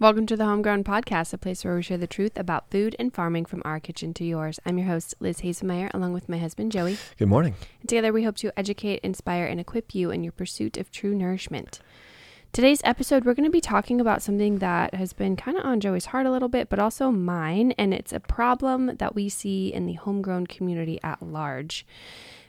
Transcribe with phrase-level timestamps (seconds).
[0.00, 3.12] Welcome to the Homegrown Podcast, a place where we share the truth about food and
[3.12, 4.58] farming from our kitchen to yours.
[4.64, 6.96] I'm your host, Liz Haselmayer, along with my husband, Joey.
[7.18, 7.54] Good morning.
[7.80, 11.14] And together we hope to educate, inspire, and equip you in your pursuit of true
[11.14, 11.80] nourishment.
[12.50, 15.80] Today's episode, we're going to be talking about something that has been kind of on
[15.80, 19.70] Joey's heart a little bit, but also mine, and it's a problem that we see
[19.70, 21.84] in the homegrown community at large.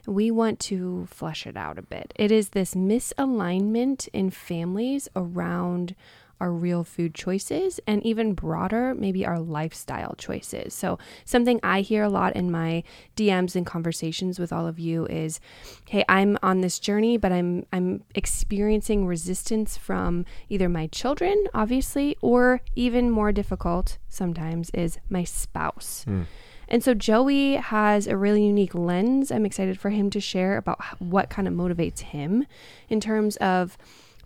[0.08, 2.14] We want to flesh it out a bit.
[2.16, 5.96] It is this misalignment in families around
[6.42, 10.74] our real food choices and even broader, maybe our lifestyle choices.
[10.74, 12.84] So, something I hear a lot in my
[13.16, 15.40] DMs and conversations with all of you is,
[15.88, 22.18] "Hey, I'm on this journey, but I'm I'm experiencing resistance from either my children, obviously,
[22.22, 26.26] or even more difficult sometimes is my spouse." Mm.
[26.72, 29.30] And so Joey has a really unique lens.
[29.30, 32.46] I'm excited for him to share about what kind of motivates him
[32.88, 33.78] in terms of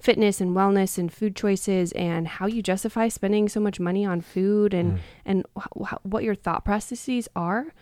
[0.05, 4.21] fitness and wellness and food choices and how you justify spending so much money on
[4.21, 4.99] food and Mm.
[5.29, 7.73] and wh- what your thought processes are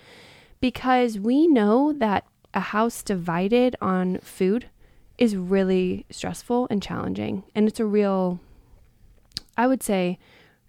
[0.62, 4.68] because we know that a house divided on food
[5.18, 8.40] is really stressful and challenging and it's a real
[9.58, 10.18] I would say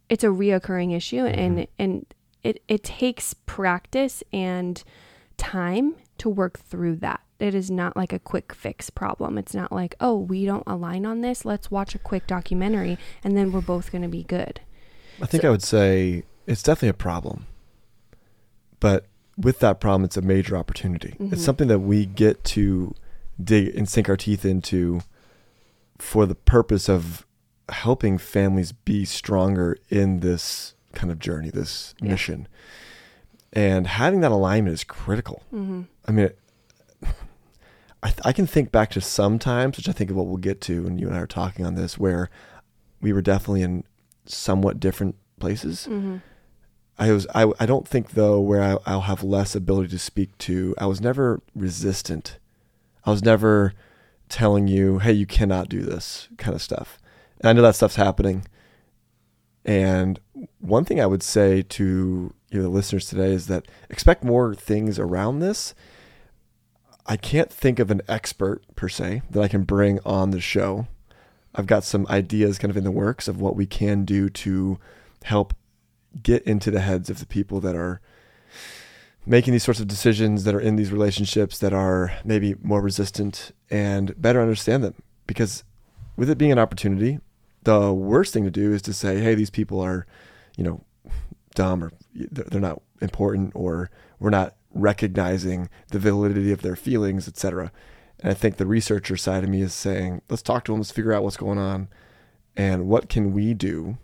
[0.08, 2.04] it's a reoccurring issue and and
[2.42, 4.82] it, it takes practice and
[5.38, 7.20] time to work through that.
[7.40, 9.36] It is not like a quick fix problem.
[9.38, 11.44] It's not like, oh, we don't align on this.
[11.44, 14.60] Let's watch a quick documentary and then we're both going to be good.
[15.20, 17.46] I think I would say it's definitely a problem.
[18.80, 21.16] But with that problem, it's a major opportunity.
[21.18, 21.32] Mhm.
[21.32, 22.94] It's something that we get to
[23.42, 25.00] dig and sink our teeth into
[25.98, 27.26] for the purpose of
[27.68, 32.10] helping families be stronger in this kind of journey, this Yeah.
[32.10, 32.48] mission.
[33.52, 35.42] And having that alignment is critical.
[35.52, 35.82] Mm-hmm.
[36.06, 36.30] I mean,
[38.04, 40.36] I, th- I can think back to some times, which I think of what we'll
[40.36, 42.28] get to when you and I are talking on this, where
[43.00, 43.84] we were definitely in
[44.26, 45.88] somewhat different places.
[45.90, 46.18] Mm-hmm.
[46.98, 50.36] I was, I, I don't think though, where I, I'll have less ability to speak
[50.38, 50.74] to.
[50.78, 52.38] I was never resistant.
[53.04, 53.72] I was never
[54.28, 56.98] telling you, "Hey, you cannot do this," kind of stuff.
[57.40, 58.46] And I know that stuff's happening.
[59.64, 60.20] And
[60.60, 64.54] one thing I would say to you know, the listeners today is that expect more
[64.54, 65.74] things around this.
[67.06, 70.86] I can't think of an expert per se that I can bring on the show.
[71.54, 74.78] I've got some ideas kind of in the works of what we can do to
[75.24, 75.54] help
[76.22, 78.00] get into the heads of the people that are
[79.26, 83.52] making these sorts of decisions that are in these relationships that are maybe more resistant
[83.70, 84.94] and better understand them
[85.26, 85.64] because
[86.16, 87.18] with it being an opportunity
[87.62, 90.06] the worst thing to do is to say hey these people are
[90.56, 90.84] you know
[91.54, 97.70] dumb or they're not important or we're not recognizing the validity of their feelings etc
[98.20, 100.90] and i think the researcher side of me is saying let's talk to them let's
[100.90, 101.88] figure out what's going on
[102.56, 103.96] and what can we do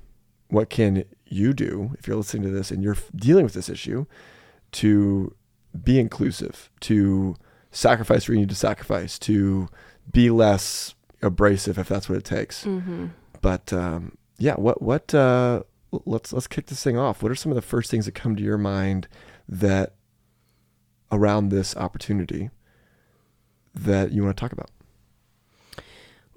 [0.49, 4.05] what can you do if you're listening to this and you're dealing with this issue
[4.73, 5.35] to
[5.85, 7.37] be inclusive, to
[7.71, 9.69] sacrifice where you need to sacrifice, to
[10.11, 12.65] be less abrasive if that's what it takes.
[12.65, 13.07] Mm-hmm.
[13.41, 15.63] But um, yeah, what what uh,
[16.05, 17.23] let's let's kick this thing off.
[17.23, 19.09] What are some of the first things that come to your mind
[19.49, 19.95] that
[21.13, 22.51] around this opportunity
[23.75, 24.71] that you want to talk about?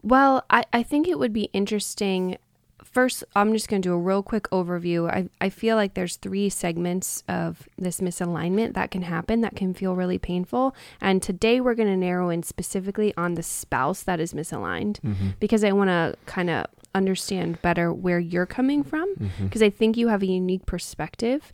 [0.01, 2.37] Well, I, I think it would be interesting.
[2.83, 5.09] First, I'm just going to do a real quick overview.
[5.09, 9.73] I, I feel like there's three segments of this misalignment that can happen that can
[9.73, 10.75] feel really painful.
[10.99, 15.29] And today we're going to narrow in specifically on the spouse that is misaligned mm-hmm.
[15.39, 19.45] because I want to kind of understand better where you're coming from mm-hmm.
[19.45, 21.53] because I think you have a unique perspective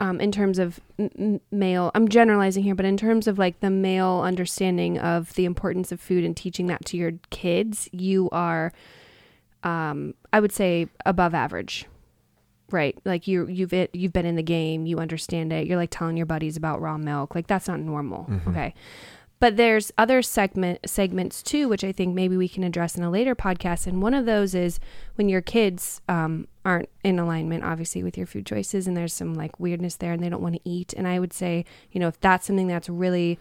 [0.00, 1.90] um, in terms of m- male.
[1.94, 6.00] I'm generalizing here, but in terms of like the male understanding of the importance of
[6.00, 8.72] food and teaching that to your kids, you are,
[9.62, 11.86] um, I would say, above average.
[12.70, 15.66] Right, like you, you've it, you've been in the game, you understand it.
[15.66, 18.26] You're like telling your buddies about raw milk, like that's not normal.
[18.48, 18.72] Okay,
[19.42, 23.10] but there's other segment segments too, which I think maybe we can address in a
[23.10, 23.88] later podcast.
[23.88, 24.78] And one of those is
[25.16, 29.34] when your kids um, aren't in alignment, obviously, with your food choices, and there's some
[29.34, 30.92] like weirdness there, and they don't want to eat.
[30.92, 33.36] And I would say, you know, if that's something that's really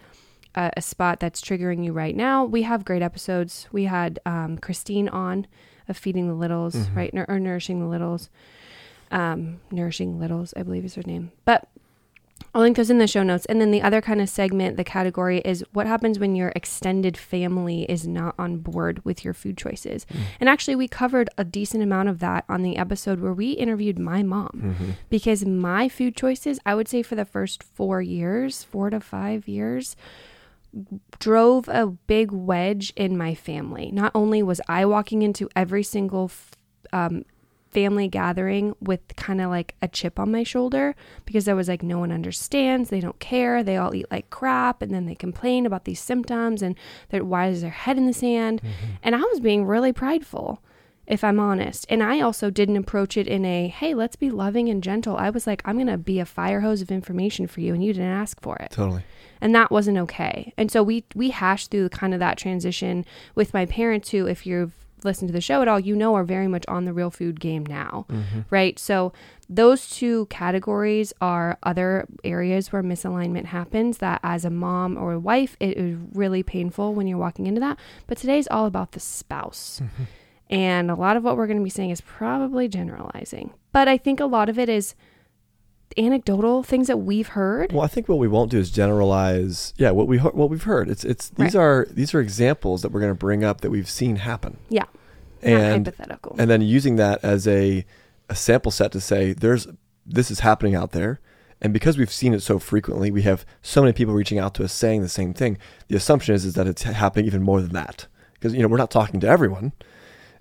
[0.55, 3.67] a, a spot that's triggering you right now, we have great episodes.
[3.71, 5.45] We had um, Christine on
[5.87, 8.31] of feeding the littles, right, Nur- or nourishing the littles.
[9.11, 11.67] Um, nourishing littles, I believe is her name, but
[12.53, 13.45] I'll link those in the show notes.
[13.45, 17.17] And then the other kind of segment, the category is what happens when your extended
[17.17, 20.05] family is not on board with your food choices.
[20.39, 23.99] And actually, we covered a decent amount of that on the episode where we interviewed
[23.99, 28.89] my mom because my food choices, I would say for the first four years, four
[28.89, 29.95] to five years,
[31.19, 33.91] drove a big wedge in my family.
[33.91, 36.31] Not only was I walking into every single
[36.93, 37.25] um,
[37.71, 40.95] family gathering with kind of like a chip on my shoulder
[41.25, 42.89] because I was like, no one understands.
[42.89, 43.63] They don't care.
[43.63, 44.81] They all eat like crap.
[44.81, 46.75] And then they complain about these symptoms and
[47.09, 48.61] that why is their head in the sand?
[48.61, 48.93] Mm-hmm.
[49.03, 50.61] And I was being really prideful,
[51.07, 51.85] if I'm honest.
[51.89, 55.17] And I also didn't approach it in a, hey, let's be loving and gentle.
[55.17, 57.73] I was like, I'm going to be a fire hose of information for you.
[57.73, 58.71] And you didn't ask for it.
[58.71, 59.03] Totally
[59.41, 60.53] and that wasn't okay.
[60.55, 64.45] And so we we hashed through kind of that transition with my parents who if
[64.45, 64.73] you've
[65.05, 67.39] listened to the show at all, you know are very much on the real food
[67.39, 68.05] game now.
[68.09, 68.41] Mm-hmm.
[68.49, 68.77] Right?
[68.79, 69.13] So
[69.49, 75.19] those two categories are other areas where misalignment happens that as a mom or a
[75.19, 77.77] wife it is really painful when you're walking into that.
[78.07, 79.81] But today's all about the spouse.
[79.83, 80.03] Mm-hmm.
[80.51, 83.53] And a lot of what we're going to be saying is probably generalizing.
[83.71, 84.95] But I think a lot of it is
[85.97, 87.71] anecdotal things that we've heard.
[87.71, 89.73] Well, I think what we won't do is generalize.
[89.77, 90.89] Yeah, what we what we've heard.
[90.89, 91.61] It's it's these right.
[91.61, 94.57] are these are examples that we're going to bring up that we've seen happen.
[94.69, 94.85] Yeah,
[95.41, 96.35] and hypothetical.
[96.37, 97.85] And then using that as a
[98.29, 99.67] a sample set to say there's
[100.05, 101.19] this is happening out there.
[101.63, 104.63] And because we've seen it so frequently, we have so many people reaching out to
[104.63, 105.59] us saying the same thing.
[105.89, 108.07] The assumption is, is that it's happening even more than that.
[108.33, 109.73] Because you know, we're not talking to everyone.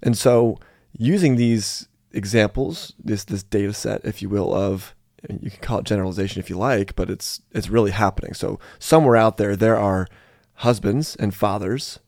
[0.02, 0.58] And so
[0.96, 4.94] using these examples, this this data set, if you will, of
[5.28, 8.34] you can call it generalization if you like, but it's it's really happening.
[8.34, 10.06] So somewhere out there there are
[10.54, 11.98] husbands and fathers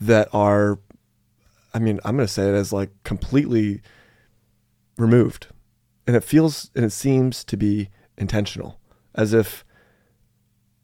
[0.00, 0.78] that are
[1.74, 3.80] I mean, I'm going to say it as like completely
[4.98, 5.48] removed.
[6.06, 8.78] And it feels and it seems to be intentional
[9.14, 9.64] as if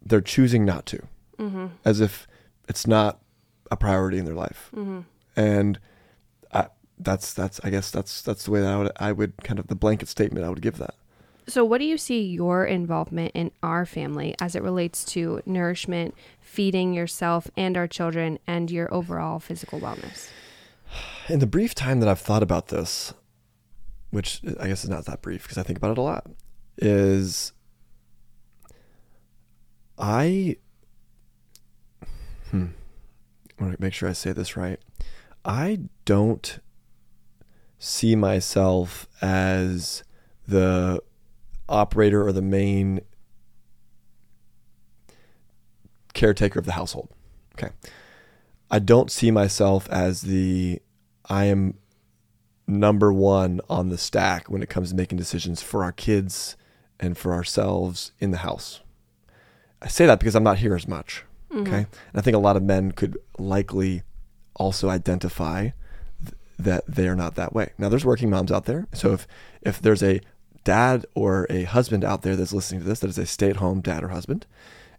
[0.04, 1.02] they're choosing not to.
[1.38, 1.66] Mm-hmm.
[1.84, 2.26] As if
[2.68, 3.20] it's not
[3.70, 4.70] a priority in their life.
[4.74, 5.00] Mm-hmm.
[5.36, 5.78] And
[6.52, 6.68] I,
[6.98, 9.66] that's that's I guess that's that's the way that I would I would kind of
[9.66, 10.94] the blanket statement I would give that.
[11.48, 16.14] So, what do you see your involvement in our family as it relates to nourishment,
[16.40, 20.28] feeding yourself and our children, and your overall physical wellness?
[21.28, 23.14] In the brief time that I've thought about this,
[24.10, 26.26] which I guess is not that brief because I think about it a lot,
[26.76, 27.52] is
[29.98, 30.56] I.
[32.50, 32.66] Hmm.
[33.58, 34.78] I want to make sure I say this right.
[35.46, 36.58] I don't
[37.78, 40.04] see myself as
[40.46, 41.00] the
[41.68, 43.00] operator or the main
[46.14, 47.08] caretaker of the household.
[47.54, 47.72] Okay.
[48.70, 50.80] I don't see myself as the
[51.28, 51.74] I am
[52.66, 56.56] number one on the stack when it comes to making decisions for our kids
[57.00, 58.80] and for ourselves in the house.
[59.80, 61.24] I say that because I'm not here as much.
[61.50, 61.62] Mm-hmm.
[61.62, 61.76] Okay.
[61.76, 64.02] And I think a lot of men could likely
[64.56, 65.70] also identify
[66.22, 67.72] th- that they are not that way.
[67.78, 68.86] Now there's working moms out there.
[68.92, 69.26] So if
[69.62, 70.20] if there's a
[70.68, 73.56] dad or a husband out there that's listening to this that is a stay at
[73.56, 74.46] home dad or husband,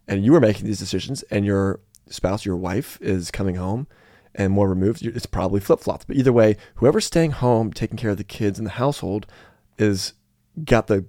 [0.08, 1.78] and you are making these decisions, and your
[2.08, 3.86] spouse, your wife, is coming home
[4.34, 6.04] and more removed, it's probably flip flops.
[6.04, 9.26] But either way, whoever's staying home, taking care of the kids in the household,
[9.78, 10.14] is
[10.64, 11.04] got the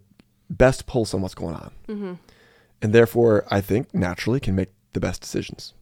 [0.49, 1.71] best pulse on what's going on.
[1.87, 2.13] Mm-hmm.
[2.83, 5.73] And therefore, I think naturally can make the best decisions.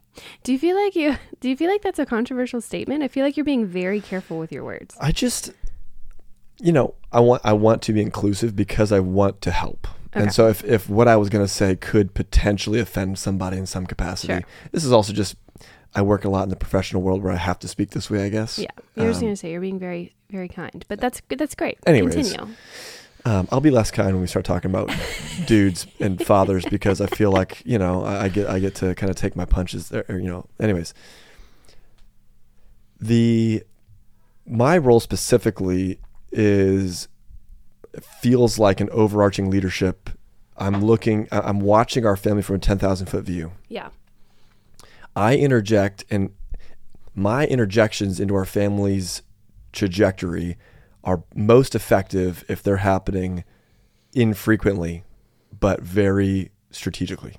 [0.44, 3.04] Do you feel like you do you feel like that's a controversial statement?
[3.04, 4.96] I feel like you're being very careful with your words.
[5.00, 5.52] I just
[6.60, 9.88] you know, I want I want to be inclusive because I want to help.
[10.12, 10.24] Okay.
[10.24, 13.68] And so if, if what I was going to say could potentially offend somebody in
[13.68, 14.44] some capacity, sure.
[14.72, 15.36] this is also just
[15.96, 18.26] I work a lot in the professional world where I have to speak this way,
[18.26, 18.58] I guess.
[18.58, 18.68] Yeah.
[18.96, 20.84] You're um, just going to say you're being very very kind.
[20.88, 21.78] But that's that's great.
[21.86, 22.56] Anyways, Continue.
[23.26, 24.90] Um, I'll be less kind when we start talking about
[25.46, 28.96] dudes and fathers because I feel like you know I, I get I get to
[28.96, 30.06] kind of take my punches there.
[30.10, 30.94] Or, you know, anyways,
[33.00, 33.64] the
[34.46, 36.00] my role specifically
[36.32, 37.08] is
[38.22, 40.10] feels like an overarching leadership.
[40.58, 43.54] I'm looking, I'm watching our family from a 10,000 foot view.
[43.68, 43.90] Yeah.
[45.16, 46.32] I interject, and
[47.16, 49.22] my interjections into our family's
[49.72, 50.58] trajectory
[51.04, 53.44] are most effective if they're happening
[54.14, 55.04] infrequently,
[55.58, 57.36] but very strategically.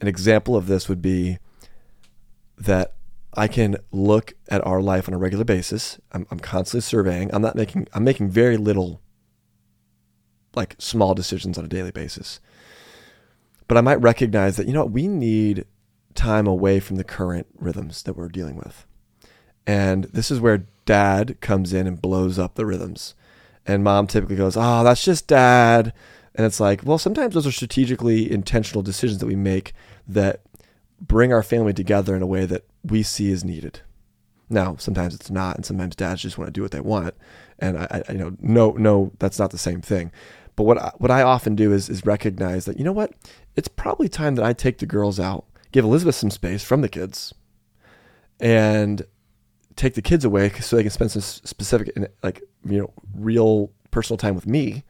[0.00, 1.38] An example of this would be
[2.56, 2.94] that
[3.34, 5.98] I can look at our life on a regular basis.
[6.12, 7.34] I'm, I'm constantly surveying.
[7.34, 9.00] I'm not making, I'm making very little
[10.54, 12.40] like small decisions on a daily basis.
[13.68, 15.64] But I might recognize that, you know, we need
[16.14, 18.86] time away from the current rhythms that we're dealing with.
[19.66, 23.14] And this is where dad comes in and blows up the rhythms.
[23.66, 25.94] And mom typically goes, Oh, that's just dad.
[26.34, 29.74] And it's like, well, sometimes those are strategically intentional decisions that we make
[30.08, 30.42] that
[31.00, 33.80] bring our family together in a way that we see is needed.
[34.48, 37.14] Now, sometimes it's not, and sometimes dads just want to do what they want,
[37.58, 40.12] and I, I you know, no, no, that's not the same thing.
[40.56, 43.12] But what I, what I often do is is recognize that you know what,
[43.56, 46.88] it's probably time that I take the girls out, give Elizabeth some space from the
[46.88, 47.32] kids,
[48.40, 49.06] and
[49.76, 54.18] take the kids away so they can spend some specific, like, you know, real personal
[54.18, 54.84] time with me.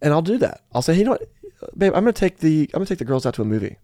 [0.00, 0.62] And I'll do that.
[0.72, 1.28] I'll say, hey, you know what,
[1.76, 3.78] babe, I'm to take the, I'm to take the girls out to a movie.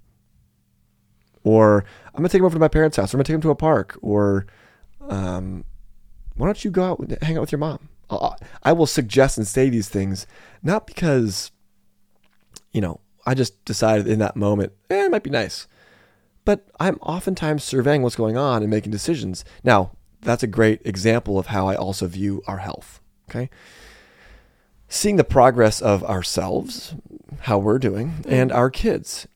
[1.44, 3.14] Or I'm going to take them over to my parents' house.
[3.14, 3.98] Or I'm going to take them to a park.
[4.02, 4.46] Or,
[5.08, 5.64] um,
[6.34, 7.88] why don't you go out and hang out with your mom?
[8.10, 10.26] I'll, I will suggest and say these things,
[10.62, 11.50] not because,
[12.72, 15.66] you know, I just decided in that moment, eh, it might be nice.
[16.44, 19.44] But I'm oftentimes surveying what's going on and making decisions.
[19.62, 23.00] Now, that's a great example of how I also view our health.
[23.30, 23.48] Okay.
[24.88, 26.94] Seeing the progress of ourselves,
[27.40, 29.26] how we're doing, and our kids.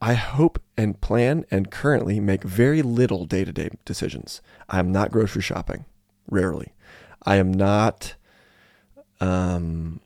[0.00, 4.40] I hope and plan and currently make very little day to day decisions.
[4.68, 5.84] I'm not grocery shopping,
[6.28, 6.72] rarely.
[7.24, 8.14] I am not
[9.20, 10.00] um,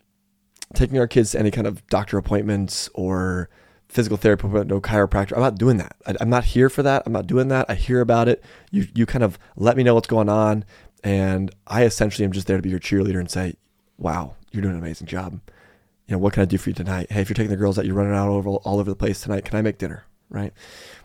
[0.75, 3.49] taking our kids to any kind of doctor appointments or
[3.89, 5.35] physical therapy no chiropractor.
[5.35, 5.95] I'm not doing that.
[6.07, 7.05] I, am not here for that.
[7.07, 7.67] I'm not doing that.
[7.69, 8.43] I hear about it.
[8.73, 10.65] You you kind of let me know what's going on,
[11.05, 13.55] and I essentially am just there to be your cheerleader and say,
[13.97, 15.41] "Wow, you're doing an amazing job."
[16.07, 17.11] You know, what can I do for you tonight?
[17.11, 19.21] Hey, if you're taking the girls out, you're running out over all over the place
[19.21, 19.45] tonight.
[19.45, 20.05] Can I make dinner?
[20.29, 20.53] Right?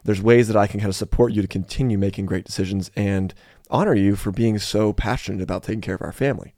[0.04, 3.34] There's ways that I can kind of support you to continue making great decisions and
[3.70, 6.54] honor you for being so passionate about taking care of our family.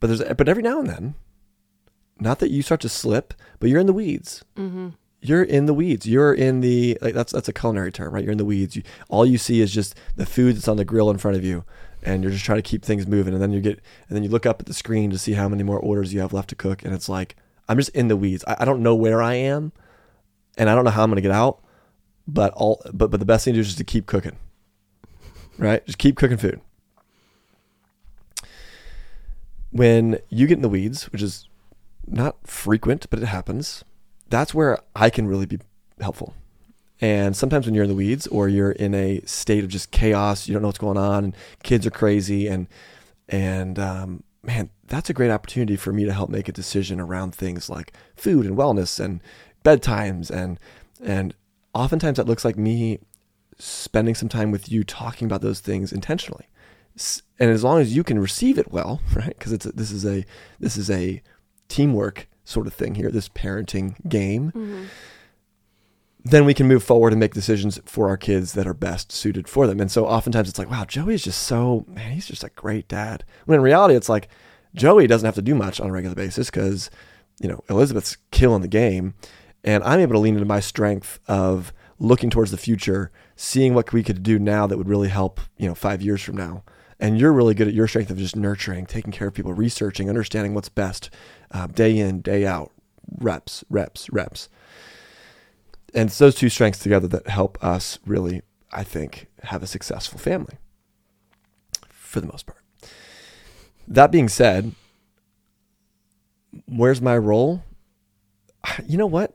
[0.00, 1.14] But there's but every now and then,
[2.18, 4.44] not that you start to slip, but you're in the weeds.
[4.56, 4.88] Mm-hmm.
[5.20, 6.06] You're in the weeds.
[6.06, 8.24] You're in the like that's that's a culinary term, right?
[8.24, 8.74] You're in the weeds.
[8.74, 11.44] You, all you see is just the food that's on the grill in front of
[11.44, 11.64] you,
[12.02, 13.34] and you're just trying to keep things moving.
[13.34, 15.48] And then you get and then you look up at the screen to see how
[15.48, 17.36] many more orders you have left to cook, and it's like
[17.68, 18.44] I'm just in the weeds.
[18.46, 19.72] I, I don't know where I am,
[20.56, 21.62] and I don't know how I'm going to get out.
[22.26, 24.36] But all but but the best thing to do is just to keep cooking
[25.58, 25.84] right?
[25.86, 26.60] Just keep cooking food.
[29.70, 31.48] When you get in the weeds, which is
[32.06, 33.84] not frequent, but it happens,
[34.28, 35.60] that's where I can really be
[36.00, 36.34] helpful.
[37.00, 40.46] And sometimes when you're in the weeds or you're in a state of just chaos,
[40.46, 42.68] you don't know what's going on, and kids are crazy, and
[43.28, 47.34] and um, man, that's a great opportunity for me to help make a decision around
[47.34, 49.20] things like food and wellness and
[49.64, 50.58] bedtimes and
[51.02, 51.34] and
[51.74, 52.98] oftentimes that looks like me
[53.58, 56.46] spending some time with you talking about those things intentionally.
[57.38, 59.36] And as long as you can receive it well right?
[59.38, 60.24] Because it's a, this is a
[60.60, 61.22] this is a
[61.68, 64.52] teamwork sort of thing here this parenting game.
[64.54, 64.84] Mm-hmm.
[66.24, 69.48] Then we can move forward and make decisions for our kids that are best suited
[69.48, 72.44] for them and so oftentimes it's like wow joey is just so man he's just
[72.44, 74.28] a great dad when in reality it's like
[74.74, 76.90] joey doesn't have to do much on a regular basis because
[77.40, 79.14] you know elizabeth's killing the game
[79.64, 83.92] and i'm able to lean into my strength of looking towards the future, seeing what
[83.92, 86.64] we could do now that would really help, you know, five years from now.
[86.98, 90.08] And you're really good at your strength of just nurturing, taking care of people, researching,
[90.08, 91.10] understanding what's best,
[91.52, 92.72] uh, day in, day out,
[93.18, 94.48] reps, reps, reps.
[95.94, 100.18] And it's those two strengths together that help us really, I think, have a successful
[100.18, 100.56] family
[101.88, 102.60] for the most part.
[103.86, 104.72] That being said,
[106.66, 107.62] where's my role?
[108.86, 109.34] You know what?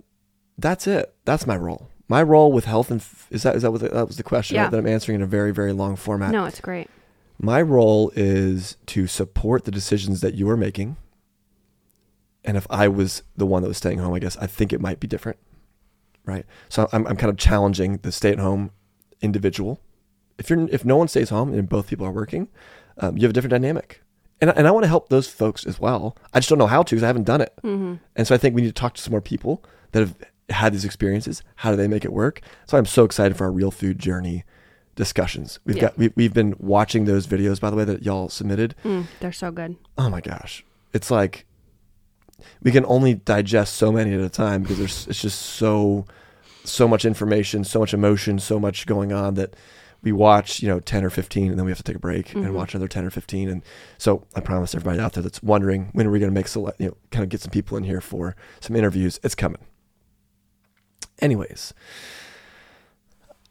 [0.57, 1.13] That's it.
[1.25, 3.89] That's my role my role with health and f- is that is that what the,
[3.89, 4.63] that was the question yeah.
[4.63, 6.31] right, that I'm answering in a very very long format.
[6.31, 6.89] No, it's great.
[7.39, 10.97] My role is to support the decisions that you are making.
[12.43, 14.79] And if I was the one that was staying home, I guess I think it
[14.79, 15.37] might be different,
[16.27, 16.45] right?
[16.69, 18.71] So I'm I'm kind of challenging the stay at home
[19.21, 19.79] individual.
[20.37, 22.49] If you're if no one stays home and both people are working,
[22.99, 24.01] um, you have a different dynamic.
[24.39, 26.15] And, and I want to help those folks as well.
[26.31, 27.53] I just don't know how to because I haven't done it.
[27.63, 27.95] Mm-hmm.
[28.15, 30.15] And so I think we need to talk to some more people that have
[30.49, 31.41] had these experiences.
[31.55, 32.41] How do they make it work?
[32.67, 34.43] So I'm so excited for our real food journey
[34.95, 35.59] discussions.
[35.65, 35.83] We've yeah.
[35.83, 38.75] got we, we've been watching those videos by the way that y'all submitted.
[38.83, 39.75] Mm, they're so good.
[39.97, 40.63] Oh my gosh.
[40.93, 41.46] It's like
[42.61, 46.05] we can only digest so many at a time because there's it's just so
[46.63, 49.55] so much information, so much emotion, so much going on that
[50.01, 52.27] we watch, you know, 10 or 15 and then we have to take a break
[52.27, 52.43] mm-hmm.
[52.43, 53.63] and watch another 10 or 15 and
[53.97, 56.79] so I promise everybody out there that's wondering when are we going to make select,
[56.79, 59.19] you know, kind of get some people in here for some interviews.
[59.23, 59.61] It's coming.
[61.19, 61.73] Anyways,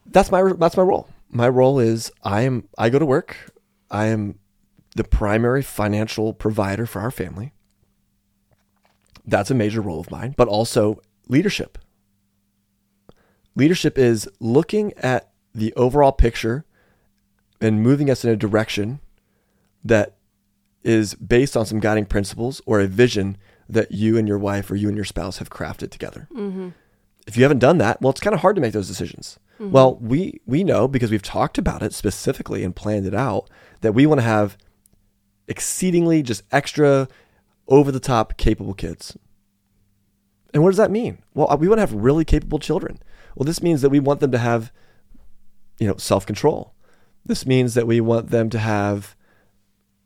[0.05, 1.09] that's my that's my role.
[1.29, 3.51] My role is I am I go to work.
[3.91, 4.39] I am
[4.95, 7.53] the primary financial provider for our family.
[9.27, 11.77] That's a major role of mine, but also leadership.
[13.55, 16.65] Leadership is looking at the overall picture
[17.61, 18.99] and moving us in a direction
[19.83, 20.15] that
[20.83, 24.75] is based on some guiding principles or a vision that you and your wife or
[24.75, 26.27] you and your spouse have crafted together.
[26.33, 26.69] Mm-hmm
[27.27, 29.37] if you haven't done that, well, it's kind of hard to make those decisions.
[29.59, 29.71] Mm-hmm.
[29.71, 33.49] Well, we we know because we've talked about it specifically and planned it out
[33.81, 34.57] that we want to have
[35.47, 37.07] exceedingly just extra
[37.67, 39.17] over the top capable kids.
[40.53, 41.19] And what does that mean?
[41.33, 42.99] Well, we want to have really capable children.
[43.35, 44.71] Well, this means that we want them to have
[45.79, 46.73] you know, self control.
[47.25, 49.15] This means that we want them to have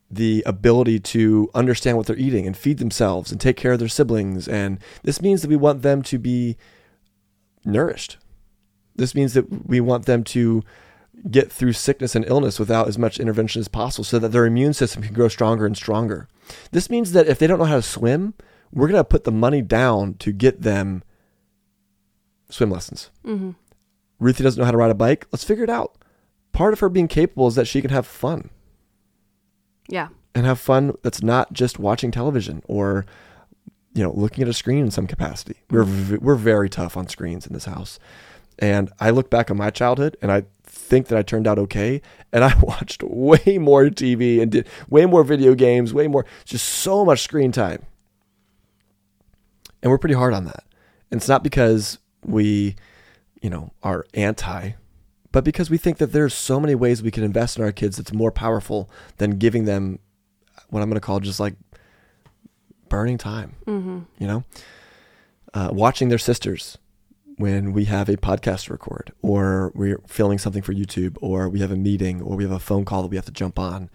[0.10, 3.88] the ability to understand what they're eating and feed themselves and take care of their
[3.88, 4.48] siblings.
[4.48, 6.58] And this means that we want them to be
[7.64, 8.18] nourished.
[8.96, 10.64] This means that we want them to
[11.30, 14.74] get through sickness and illness without as much intervention as possible so that their immune
[14.74, 16.28] system can grow stronger and stronger.
[16.72, 18.34] This means that if they don't know how to swim,
[18.72, 21.04] we're going to put the money down to get them
[22.50, 23.12] swim lessons.
[23.26, 23.52] Mm-hmm.
[24.20, 25.28] Ruthie doesn't know how to ride a bike.
[25.32, 25.98] Let's figure it out.
[26.54, 28.50] Part of her being capable is that she can have fun
[29.88, 30.10] Yeah.
[30.36, 33.06] and have fun that's not just watching television or
[33.94, 35.56] you know looking at a screen in some capacity.
[35.70, 38.00] We're v- we're very tough on screens in this house.
[38.60, 40.44] And I look back on my childhood and I
[40.92, 42.02] think that I turned out okay
[42.34, 46.68] and I watched way more TV and did way more video games, way more just
[46.68, 47.84] so much screen time.
[49.82, 50.64] And we're pretty hard on that.
[51.10, 52.76] And it's not because we,
[53.42, 54.72] you know, are anti,
[55.32, 57.98] but because we think that there's so many ways we can invest in our kids
[57.98, 60.00] that's more powerful than giving them
[60.70, 61.56] what I'm going to call just like
[62.90, 64.00] burning time, Mm-hmm.
[64.20, 64.44] you know?
[65.54, 66.78] Uh, watching their sisters
[67.42, 71.60] when we have a podcast to record or we're filming something for YouTube or we
[71.60, 73.90] have a meeting or we have a phone call that we have to jump on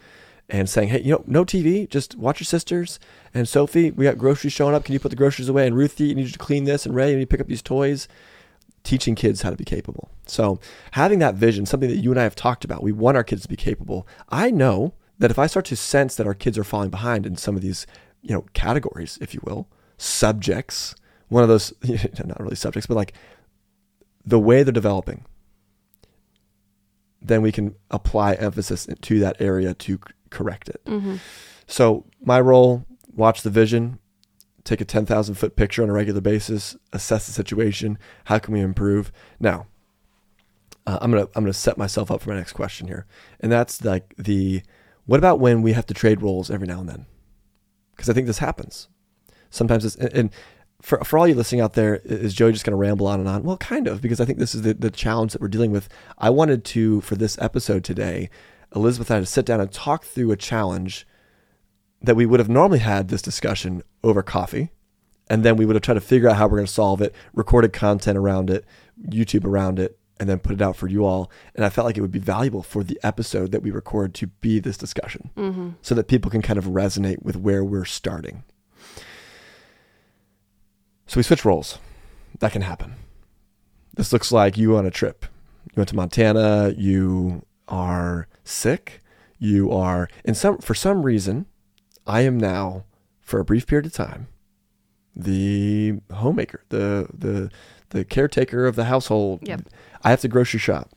[0.49, 2.99] and saying, hey, you know, no TV, just watch your sisters.
[3.33, 4.85] And Sophie, we got groceries showing up.
[4.85, 5.67] Can you put the groceries away?
[5.67, 6.87] And Ruthie, you need to clean this.
[6.87, 8.09] And Ray, you need to pick up these toys.
[8.85, 10.11] Teaching kids how to be capable.
[10.27, 10.61] So
[10.93, 13.43] having that vision, something that you and I have talked about, we want our kids
[13.43, 14.07] to be capable.
[14.29, 17.37] I know that if I start to sense that our kids are falling behind in
[17.37, 17.87] some of these,
[18.23, 20.95] you know, categories, if you will, subjects,
[21.29, 21.73] one of those,
[22.25, 23.15] not really subjects, but like
[24.27, 25.25] the way they're developing,
[27.23, 29.99] then we can apply emphasis to that area to
[30.31, 30.85] correct it.
[30.85, 31.17] Mm-hmm.
[31.67, 33.99] So my role, watch the vision,
[34.65, 37.99] take a 10,000 foot picture on a regular basis, assess the situation.
[38.25, 39.13] How can we improve?
[39.41, 39.67] Now,
[40.87, 43.07] uh, I'm going to, I'm to set myself up for my next question here.
[43.41, 44.63] And that's like the,
[45.07, 47.07] what about when we have to trade roles every now and then?
[47.95, 48.89] Because I think this happens.
[49.51, 50.31] Sometimes it's, and- and
[50.87, 53.29] for, for all you listening out there, is Joey just going to ramble on and
[53.29, 53.43] on?
[53.43, 55.89] Well, kind of, because I think this is the, the challenge that we're dealing with.
[56.17, 58.31] I wanted to, for this episode today,
[58.73, 61.05] Elizabeth and I to sit down and talk through a challenge
[62.01, 64.71] that we would have normally had this discussion over coffee.
[65.29, 67.13] And then we would have tried to figure out how we're going to solve it,
[67.35, 68.65] recorded content around it,
[69.09, 71.33] YouTube around it, and then put it out for you all.
[71.57, 74.29] And I felt like it would be valuable for the episode that we record to
[74.29, 75.71] be this discussion Mm-hmm.
[75.83, 78.45] so that people can kind of resonate with where we're starting.
[81.07, 81.79] So we switch roles.
[82.39, 82.95] That can happen.
[83.95, 85.27] This looks like you on a trip.
[85.67, 89.03] You went to Montana, you are sick,
[89.39, 91.47] you are in some for some reason,
[92.07, 92.85] I am now
[93.21, 94.29] for a brief period of time
[95.17, 97.51] the homemaker, the the
[97.91, 99.41] the caretaker of the household.
[99.43, 99.63] Yep.
[100.05, 100.91] I have to grocery shop.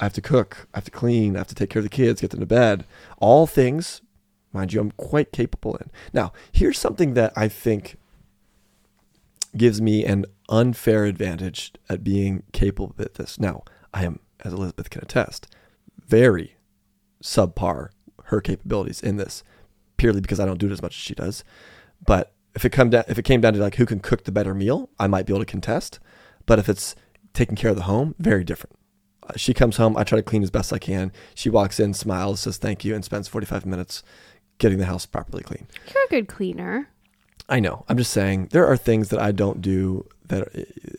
[0.00, 0.66] I have to cook.
[0.74, 1.36] I have to clean.
[1.36, 2.84] I have to take care of the kids, get them to bed.
[3.18, 4.00] All things,
[4.52, 5.90] mind you, I'm quite capable in.
[6.12, 7.96] Now, here's something that I think
[9.56, 13.38] gives me an unfair advantage at being capable at this.
[13.38, 15.46] Now, I am, as Elizabeth can attest,
[16.06, 16.56] very
[17.22, 17.90] subpar
[18.24, 19.42] her capabilities in this,
[19.96, 21.44] purely because I don't do it as much as she does.
[22.04, 24.32] But if it come down, if it came down to like who can cook the
[24.32, 25.98] better meal, I might be able to contest.
[26.46, 26.94] But if it's
[27.32, 28.76] taking care of the home, very different.
[29.28, 31.12] Uh, She comes home, I try to clean as best I can.
[31.34, 34.02] She walks in, smiles, says thank you, and spends 45 minutes
[34.58, 35.66] getting the house properly clean.
[35.92, 36.88] You're a good cleaner.
[37.50, 37.84] I know.
[37.88, 40.48] I'm just saying there are things that I don't do that,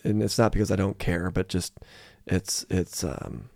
[0.03, 1.79] and it's not because I don't care, but just
[2.27, 3.49] it's it's um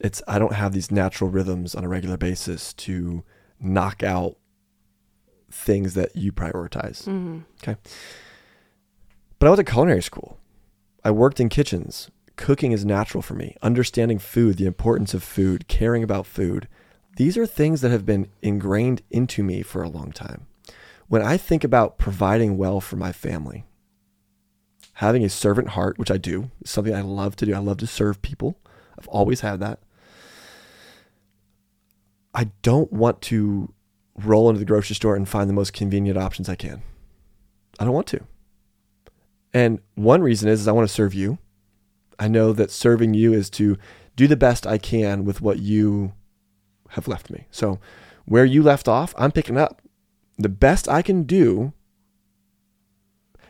[0.00, 3.22] it's I don't have these natural rhythms on a regular basis to
[3.60, 4.36] knock out
[5.50, 7.04] things that you prioritize.
[7.04, 7.40] Mm-hmm.
[9.38, 10.38] But I went to culinary school.
[11.04, 12.10] I worked in kitchens.
[12.36, 13.56] Cooking is natural for me.
[13.62, 16.66] Understanding food, the importance of food, caring about food.
[17.16, 20.46] These are things that have been ingrained into me for a long time.
[21.08, 23.64] When I think about providing well for my family,
[24.94, 27.54] having a servant heart, which I do, is something I love to do.
[27.54, 28.58] I love to serve people.
[28.98, 29.80] I've always had that.
[32.34, 33.72] I don't want to
[34.16, 36.82] roll into the grocery store and find the most convenient options I can.
[37.78, 38.20] I don't want to.
[39.52, 41.38] And one reason is, is I want to serve you.
[42.18, 43.76] I know that serving you is to
[44.16, 46.12] do the best I can with what you
[46.90, 47.46] have left me.
[47.50, 47.80] So
[48.24, 49.82] where you left off, I'm picking up.
[50.38, 51.72] The best I can do.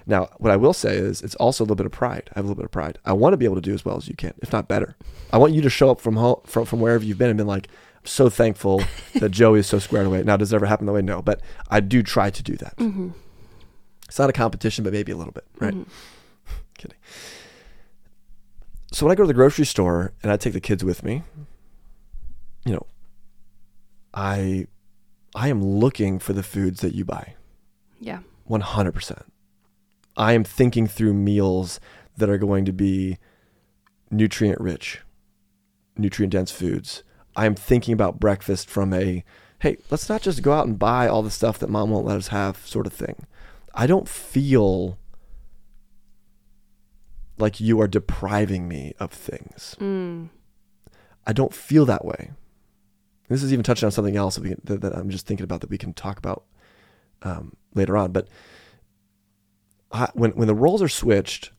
[0.06, 2.28] Now, what I will say is it's also a little bit of pride.
[2.34, 2.98] I have a little bit of pride.
[3.06, 4.96] I want to be able to do as well as you can, if not better.
[5.32, 7.46] I want you to show up from home, from, from wherever you've been and been
[7.46, 8.82] like, I'm so thankful
[9.14, 10.22] that Joey is so squared away.
[10.22, 11.00] Now, does it ever happen that way?
[11.00, 12.76] No, but I do try to do that.
[12.76, 13.10] Mm-hmm.
[14.06, 15.72] It's not a competition, but maybe a little bit, right?
[15.74, 15.86] Mhm.
[16.78, 16.98] Kidding.
[18.92, 21.22] So when I go to the grocery store and I take the kids with me,
[22.66, 22.86] you know,
[24.12, 24.66] I
[25.34, 27.34] I am looking for the foods that you buy.
[28.00, 28.20] Yeah.
[28.48, 29.22] 100%.
[30.16, 31.80] I am thinking through meals
[32.16, 33.18] that are going to be
[34.10, 35.00] nutrient rich,
[35.96, 37.02] nutrient dense foods.
[37.34, 39.24] I'm thinking about breakfast from a
[39.60, 42.18] hey, let's not just go out and buy all the stuff that mom won't let
[42.18, 43.26] us have sort of thing.
[43.72, 44.98] I don't feel
[47.38, 49.74] like you are depriving me of things.
[49.80, 50.28] Mm.
[51.26, 52.32] I don't feel that way.
[53.28, 55.60] This is even touching on something else that, we, that, that I'm just thinking about
[55.62, 56.44] that we can talk about
[57.22, 58.12] um, later on.
[58.12, 58.28] But
[59.92, 61.52] I, when when the roles are switched,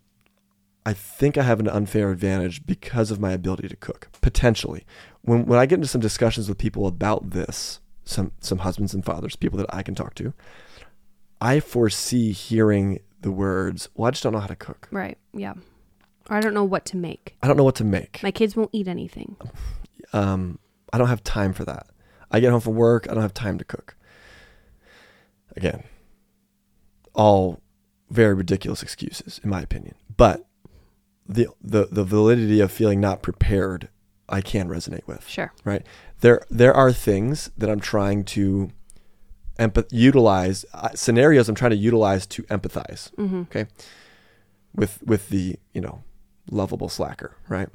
[0.86, 4.86] I think I have an unfair advantage because of my ability to cook potentially.
[5.21, 9.04] When when I get into some discussions with people about this, some some husbands and
[9.04, 10.34] fathers, people that I can talk to,
[11.41, 14.88] I foresee hearing the words, "Well, I just don't know how to cook.
[14.91, 15.17] Right.
[15.34, 15.54] Yeah.
[16.30, 17.36] Or I don't know what to make.
[17.41, 18.21] I don't know what to make.
[18.21, 19.36] My kids won't eat anything.
[20.13, 20.60] Um,
[20.93, 21.88] I don't have time for that.
[22.32, 23.08] I get home from work.
[23.10, 23.95] I don't have time to cook.
[25.56, 25.84] Again,
[27.13, 27.62] all
[28.10, 29.95] very ridiculous excuses, in my opinion.
[30.15, 30.45] But
[31.28, 33.89] the the the validity of feeling not prepared,
[34.30, 35.28] I can resonate with.
[35.28, 35.54] Sure.
[35.63, 35.86] Right
[36.21, 38.71] there, there are things that I'm trying to
[39.60, 43.13] empath utilize uh, scenarios I'm trying to utilize to empathize.
[43.15, 43.41] Mm-hmm.
[43.43, 43.67] Okay,
[44.74, 46.04] with with the you know
[46.50, 47.69] lovable slacker, right?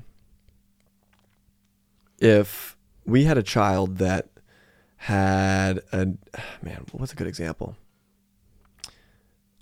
[2.18, 2.76] If
[3.10, 4.28] we had a child that
[4.96, 6.06] had a
[6.62, 7.76] man, what's a good example?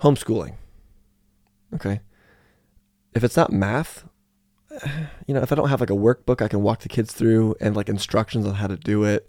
[0.01, 0.55] Homeschooling.
[1.75, 2.01] Okay.
[3.15, 4.05] If it's not math,
[5.27, 7.57] you know, if I don't have like a workbook I can walk the kids through
[7.61, 9.29] and like instructions on how to do it,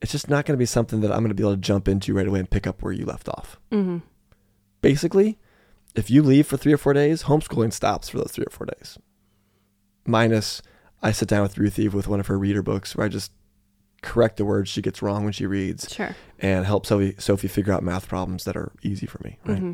[0.00, 1.88] it's just not going to be something that I'm going to be able to jump
[1.88, 3.58] into right away and pick up where you left off.
[3.70, 3.98] Mm-hmm.
[4.80, 5.38] Basically,
[5.94, 8.66] if you leave for three or four days, homeschooling stops for those three or four
[8.66, 8.98] days.
[10.04, 10.60] Minus,
[11.02, 13.32] I sit down with Ruthie with one of her reader books where I just
[14.02, 16.14] correct the words she gets wrong when she reads Sure.
[16.40, 19.38] and help Sophie, Sophie figure out math problems that are easy for me.
[19.44, 19.58] Right.
[19.58, 19.72] Mm-hmm.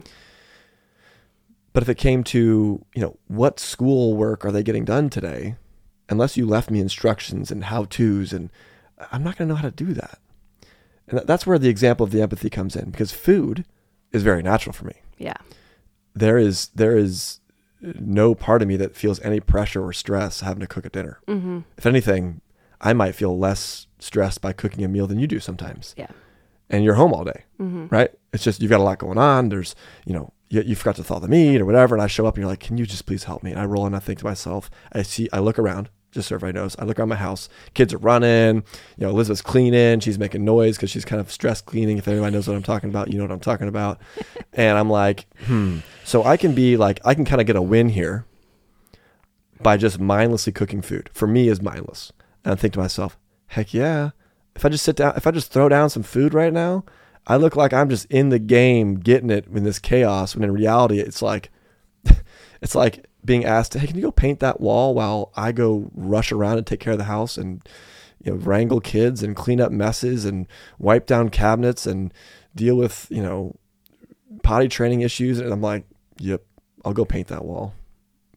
[1.73, 5.57] But if it came to, you know, what school work are they getting done today?
[6.09, 8.51] Unless you left me instructions and how to's, and
[9.12, 10.19] I'm not going to know how to do that.
[11.07, 13.64] And that's where the example of the empathy comes in because food
[14.12, 14.95] is very natural for me.
[15.19, 15.37] Yeah.
[16.14, 17.41] There is there is
[17.81, 21.21] no part of me that feels any pressure or stress having to cook a dinner.
[21.27, 21.61] Mm-hmm.
[21.77, 22.41] If anything,
[22.81, 25.95] I might feel less stressed by cooking a meal than you do sometimes.
[25.97, 26.09] Yeah.
[26.71, 27.87] And you're home all day Mm-hmm.
[27.88, 28.11] right?
[28.33, 29.49] It's just you've got a lot going on.
[29.49, 32.27] There's, you know, you, you forgot to thaw the meat or whatever, and I show
[32.27, 33.99] up and you're like, "Can you just please help me?" And I roll and I
[33.99, 37.11] think to myself, I see, I look around, just so everybody knows, I look around
[37.11, 37.49] my house.
[37.75, 38.62] Kids are running, you
[39.07, 41.99] know, Elizabeth's cleaning, she's making noise because she's kind of stress cleaning.
[41.99, 44.01] If anybody knows what I'm talking about, you know what I'm talking about.
[44.53, 45.79] and I'm like, hmm.
[46.05, 48.25] So I can be like, I can kind of get a win here
[49.61, 51.11] by just mindlessly cooking food.
[51.12, 52.12] For me, is mindless,
[52.44, 53.18] and I think to myself,
[53.49, 54.11] heck yeah.
[54.57, 56.85] If I just sit down, if I just throw down some food right now,
[57.27, 60.53] I look like I'm just in the game getting it in this chaos when in
[60.53, 61.51] reality it's like
[62.62, 66.33] it's like being asked, "Hey, can you go paint that wall while I go rush
[66.33, 67.67] around and take care of the house and
[68.23, 70.47] you know wrangle kids and clean up messes and
[70.79, 72.13] wipe down cabinets and
[72.55, 73.57] deal with, you know,
[74.43, 75.85] potty training issues?" And I'm like,
[76.19, 76.43] "Yep,
[76.85, 77.75] I'll go paint that wall."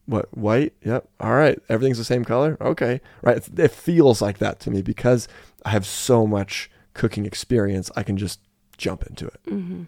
[0.06, 0.74] What white?
[0.84, 1.08] Yep.
[1.20, 1.58] All right.
[1.68, 2.56] Everything's the same color.
[2.60, 3.00] Okay.
[3.22, 3.36] Right.
[3.36, 5.28] It, it feels like that to me because
[5.64, 7.88] I have so much cooking experience.
[7.94, 8.40] I can just
[8.76, 9.40] jump into it.
[9.46, 9.84] Mm-hmm.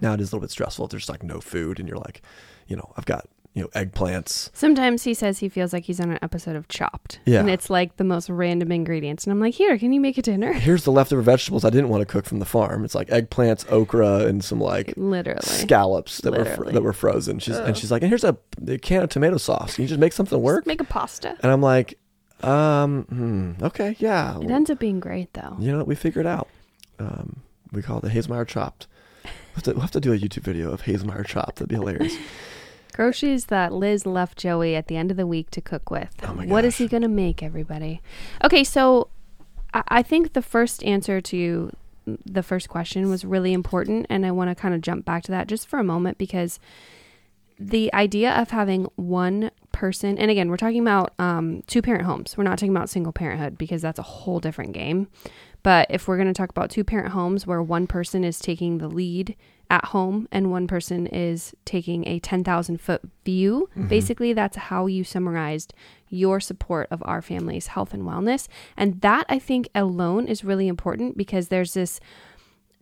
[0.00, 2.22] Now it is a little bit stressful if there's like no food and you're like,
[2.68, 4.50] you know, I've got, you know, eggplants.
[4.52, 7.18] Sometimes he says he feels like he's on an episode of Chopped.
[7.26, 7.40] Yeah.
[7.40, 9.24] And it's like the most random ingredients.
[9.24, 10.52] And I'm like, here, can you make a dinner?
[10.54, 12.84] Here's the leftover vegetables I didn't want to cook from the farm.
[12.84, 15.40] It's like eggplants, okra, and some like Literally.
[15.42, 17.40] scallops that were fr- that were frozen.
[17.40, 17.66] She's Ugh.
[17.68, 18.36] and she's like, and here's a,
[18.68, 19.74] a can of tomato sauce.
[19.74, 20.60] Can you just make something work?
[20.60, 21.36] Just make a pasta.
[21.42, 21.98] And I'm like,
[22.42, 24.38] um, hmm, okay, yeah.
[24.38, 25.56] It ends up being great though.
[25.58, 25.86] you know what?
[25.88, 26.48] We figured out.
[27.00, 27.40] Um,
[27.72, 28.86] we call it the Haselmayer chopped.
[29.24, 31.56] We'll have, to, we'll have to do a YouTube video of Haselmayer chopped.
[31.56, 32.14] That'd be hilarious.
[32.90, 36.14] Groceries that Liz left Joey at the end of the week to cook with.
[36.22, 36.78] Oh my What is gosh.
[36.78, 38.00] he going to make, everybody?
[38.44, 39.08] Okay, so
[39.74, 41.70] I, I think the first answer to
[42.26, 44.06] the first question was really important.
[44.10, 46.58] And I want to kind of jump back to that just for a moment because
[47.58, 52.36] the idea of having one person, and again, we're talking about um, two parent homes.
[52.36, 55.08] We're not talking about single parenthood because that's a whole different game.
[55.62, 58.78] But if we're going to talk about two parent homes where one person is taking
[58.78, 59.36] the lead
[59.70, 63.86] at home and one person is taking a 10,000 foot view, mm-hmm.
[63.86, 65.72] basically, that's how you summarized
[66.08, 68.48] your support of our family's health and wellness.
[68.76, 72.00] And that I think alone is really important because there's this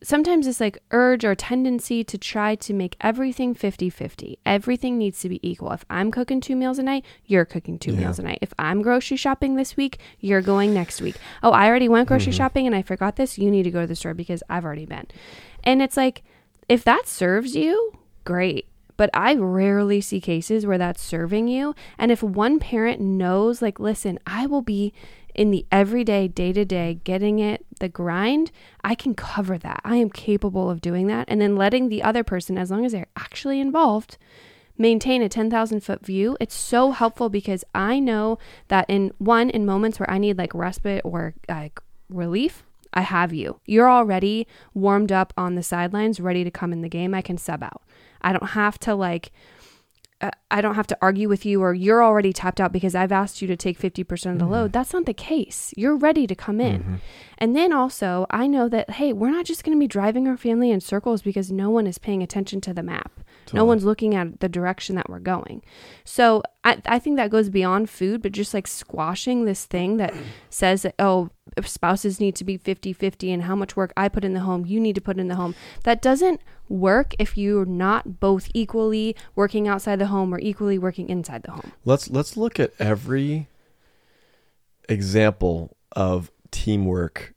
[0.01, 5.29] sometimes this like urge or tendency to try to make everything 50-50 everything needs to
[5.29, 5.73] be equal.
[5.73, 8.01] If i'm cooking two meals a night you're cooking two Yeah.
[8.01, 8.39] meals a night.
[8.41, 11.17] If i'm grocery shopping this week you're going next week.
[11.43, 12.37] Oh i already went grocery mm-hmm.
[12.37, 13.39] shopping and i forgot this.
[13.39, 15.07] You need to go to the store because i've already been.
[15.65, 16.23] And it's like
[16.69, 17.93] if that serves you
[18.25, 21.75] great but I rarely see cases where that's serving you.
[21.97, 24.93] And if one parent knows, like, listen, I will be
[25.37, 28.51] in the everyday, day to day, getting it, the grind,
[28.83, 29.81] I can cover that.
[29.85, 31.27] I am capable of doing that.
[31.29, 34.19] And then letting the other person, as long as they're actually involved,
[34.77, 36.37] maintain a 10,000 foot view.
[36.41, 40.53] It's so helpful because I know that in one, in moments where I need like
[40.55, 41.79] respite or like
[42.09, 43.61] relief, I have you.
[43.67, 47.15] You're already warmed up on the sidelines, ready to come in the game.
[47.15, 47.83] I can sub out.
[48.21, 49.31] I don't have to like,
[50.21, 53.13] uh, I don't have to argue with you or you're already tapped out because I've
[53.13, 54.73] asked you to take 50% of the load.
[54.73, 55.73] That's not the case.
[55.77, 57.01] You're ready to come in.
[57.39, 60.37] And then also, I know that, hey, we're not just going to be driving our
[60.37, 63.13] family in circles because no one is paying attention to the map.
[63.55, 65.63] No one's looking at the direction that we're going.
[66.05, 70.13] So I, I think that goes beyond food, but just like squashing this thing that
[70.51, 71.31] says that, oh,
[71.67, 74.67] spouses need to be 50 50 and how much work I put in the home,
[74.67, 75.55] you need to put in the home.
[75.85, 81.09] That doesn't work if you're not both equally working outside the home or equally working
[81.09, 81.73] inside the home.
[81.85, 83.49] Let's let's look at every
[84.89, 87.35] example of teamwork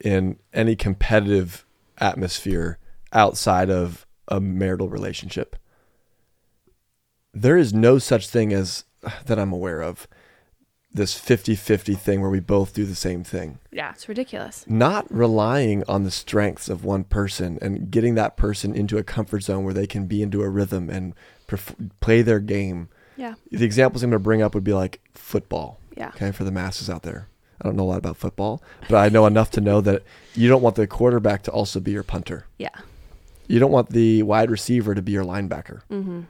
[0.00, 1.64] in any competitive
[1.98, 2.78] atmosphere
[3.12, 5.56] outside of a marital relationship.
[7.32, 8.84] There is no such thing as
[9.26, 10.06] that I'm aware of
[10.94, 13.58] this 50-50 thing where we both do the same thing.
[13.70, 14.64] Yeah, it's ridiculous.
[14.68, 19.40] Not relying on the strengths of one person and getting that person into a comfort
[19.44, 21.14] zone where they can be into a rhythm and
[21.48, 23.34] perf- play their game Yeah.
[23.50, 25.78] the examples I'm going to bring up would be like football.
[25.96, 26.08] Yeah.
[26.08, 27.28] Okay, for the masses out there.
[27.60, 30.02] I don't know a lot about football, but I know enough to know that
[30.34, 32.46] you don't want the quarterback to also be your punter.
[32.58, 32.70] Yeah.
[33.46, 35.82] You don't want the wide receiver to be your linebacker.
[35.90, 36.22] Mm-hmm.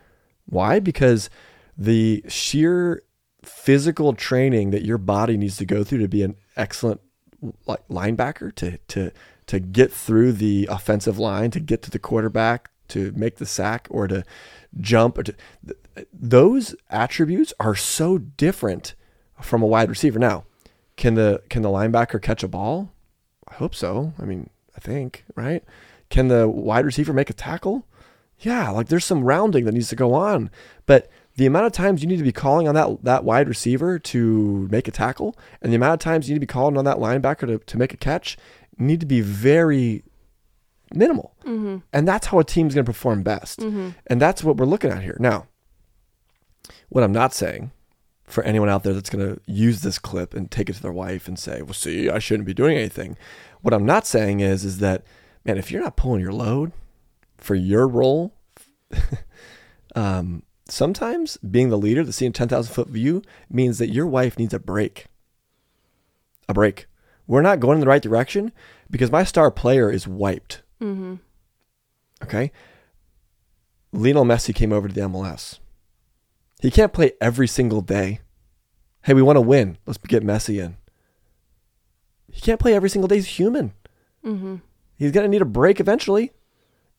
[0.47, 0.79] Why?
[0.79, 1.31] Because
[1.79, 3.03] the sheer
[3.43, 7.01] physical training that your body needs to go through to be an excellent
[7.67, 9.11] like linebacker to to
[9.47, 13.89] to get through the offensive line, to get to the quarterback, to make the sack
[13.91, 14.25] or to
[14.81, 15.35] jump or to
[15.67, 18.95] th- those attributes are so different
[19.41, 20.19] from a wide receiver.
[20.19, 20.45] Now,
[20.97, 22.93] can the can the linebacker catch a ball?
[23.49, 24.15] I hope so.
[24.19, 25.65] I mean, I think, right?
[26.11, 27.87] Can the wide receiver make a tackle?
[28.39, 30.51] Yeah, like there's some rounding that needs to go on.
[30.87, 33.99] But the amount of times you need to be calling on that that wide receiver
[33.99, 36.85] to make a tackle and the amount of times you need to be calling on
[36.85, 38.37] that linebacker to, to make a catch
[38.79, 40.03] need to be very
[40.95, 41.35] minimal.
[41.45, 41.79] Mm-hmm.
[41.93, 43.61] And that's how a team's going to perform best.
[43.61, 43.91] Mm-hmm.
[44.07, 45.17] And that's what we're looking at here.
[45.21, 45.47] Now,
[46.89, 47.73] what I'm not saying
[48.25, 50.93] for anyone out there that's going to use this clip and take it to their
[50.93, 53.17] wife and say, "Well, see, I shouldn't be doing anything."
[53.61, 55.05] What I'm not saying is is that
[55.45, 56.73] man, if you're not pulling your load
[57.37, 58.35] for your role,
[59.95, 64.55] um, sometimes being the leader, the seeing 10,000 foot view means that your wife needs
[64.55, 65.07] a break.
[66.49, 66.87] A break.
[67.27, 68.53] We're not going in the right direction
[68.91, 70.63] because my star player is wiped.
[70.81, 71.15] Mm-hmm.
[72.23, 72.53] Okay.
[73.93, 75.59] Lionel Messi came over to the MLS.
[76.61, 78.21] He can't play every single day.
[79.03, 79.79] Hey, we want to win.
[79.87, 80.77] Let's get Messi in.
[82.31, 83.17] He can't play every single day.
[83.17, 83.73] He's human.
[84.25, 84.57] Mm-hmm.
[84.97, 86.33] He's going to need a break eventually.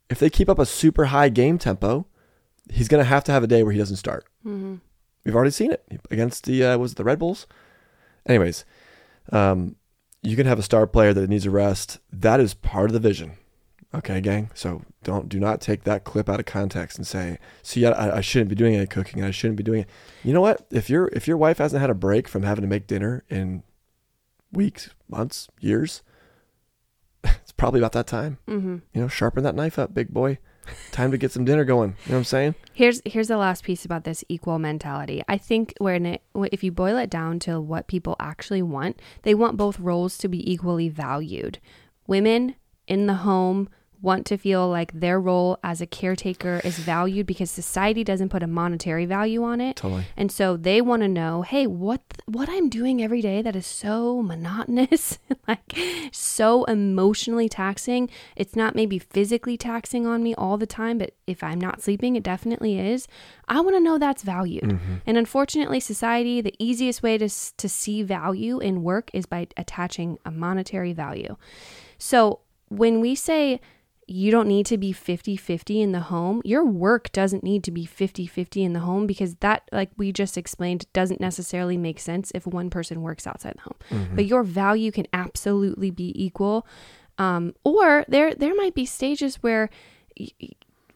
[0.10, 2.06] If they keep up a super high game tempo,
[2.72, 4.26] he's going to have to have a day where he doesn't start.
[4.46, 4.76] Mm-hmm.
[5.26, 7.48] We've already seen it against the uh, was it the Red Bulls.
[8.26, 8.66] Anyways,
[9.32, 9.76] um,
[10.22, 12.00] you can have a star player that needs a rest.
[12.12, 13.34] That is part of the vision.
[13.96, 14.50] Okay, gang.
[14.54, 18.22] So don't do not take that clip out of context and say, "See, I, I
[18.22, 19.24] shouldn't be doing any cooking.
[19.24, 19.90] I shouldn't be doing it."
[20.24, 20.66] You know what?
[20.72, 23.64] If your if your wife hasn't had a break from having to make dinner in
[24.52, 26.02] weeks, months, years,
[27.24, 28.40] it's probably about that time.
[28.48, 28.78] Mm-hmm.
[28.94, 30.40] You know, sharpen that knife up, big boy.
[30.92, 31.92] Time to get some dinner going.
[32.06, 32.56] You know what I'm saying?
[32.74, 35.24] Here's here's the last piece about this equal mentality.
[35.28, 36.22] I think when it
[36.52, 40.28] if you boil it down to what people actually want, they want both roles to
[40.28, 41.60] be equally valued.
[42.08, 42.56] Women
[42.88, 43.70] in the home
[44.04, 48.44] want to feel like their role as a caretaker is valued because society doesn't put
[48.44, 49.78] a monetary value on it.
[49.78, 50.06] Totally.
[50.18, 53.66] And so they want to know, hey, what what I'm doing every day that is
[53.66, 55.78] so monotonous, like
[56.12, 58.10] so emotionally taxing.
[58.36, 62.18] It's not maybe physically taxing on me all the time, but if I'm not sleeping,
[62.18, 63.08] it definitely is.
[63.48, 64.64] I want to know that's valued.
[64.64, 64.96] Mm-hmm.
[65.06, 70.20] And unfortunately, society, the easiest way to to see value in work is by attaching
[70.26, 71.38] a monetary value.
[71.98, 73.62] So when we say
[74.08, 76.42] you don't need to be 50 50 in the home.
[76.44, 80.12] Your work doesn't need to be 50 50 in the home because that, like we
[80.12, 83.80] just explained, doesn't necessarily make sense if one person works outside the home.
[83.90, 84.16] Mm-hmm.
[84.16, 86.68] But your value can absolutely be equal
[87.18, 89.70] Um, or there there might be stages where
[90.20, 90.30] y-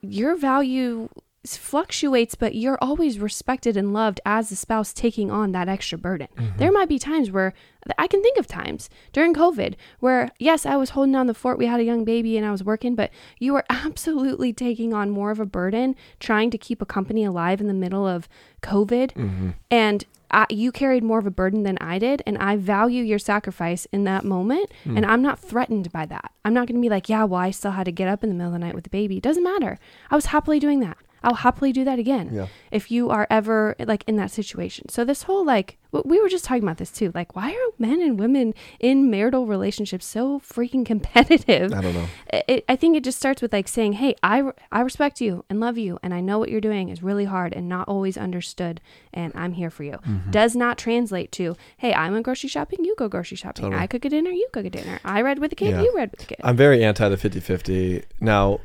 [0.01, 1.09] your value
[1.55, 6.27] fluctuates, but you're always respected and loved as the spouse taking on that extra burden.
[6.35, 6.57] Mm-hmm.
[6.57, 7.53] There might be times where
[7.97, 11.57] I can think of times during COVID where, yes, I was holding down the fort.
[11.57, 15.09] We had a young baby and I was working, but you were absolutely taking on
[15.09, 18.27] more of a burden trying to keep a company alive in the middle of
[18.61, 19.13] COVID.
[19.13, 19.49] Mm-hmm.
[19.71, 23.19] And I, you carried more of a burden than I did, and I value your
[23.19, 24.97] sacrifice in that moment, hmm.
[24.97, 26.31] and I'm not threatened by that.
[26.43, 28.29] I'm not going to be like, yeah, well, I still had to get up in
[28.29, 29.17] the middle of the night with the baby.
[29.17, 29.79] It doesn't matter.
[30.11, 30.97] I was happily doing that.
[31.27, 32.47] I'll happily do that again Yeah.
[32.71, 34.87] if you are ever like in that situation.
[34.87, 37.11] So this whole like we were just talking about this too.
[37.13, 41.73] Like why are men and women in marital relationships so freaking competitive?
[41.73, 42.07] I don't know.
[42.47, 44.37] it, I think it just starts with like saying, "Hey, I
[44.71, 47.53] I respect you and love you, and I know what you're doing is really hard
[47.53, 48.79] and not always understood,
[49.13, 50.31] and I'm here for you." Mm-hmm.
[50.31, 53.63] Does not translate to, "Hey, I went grocery shopping, you go grocery shopping.
[53.65, 53.81] Totally.
[53.83, 54.99] I cook a dinner, you cook a dinner.
[55.03, 55.81] I read with the kid, Yeah.
[55.83, 58.03] you read with the kid." I'm very anti the 50-50.
[58.21, 58.59] Now,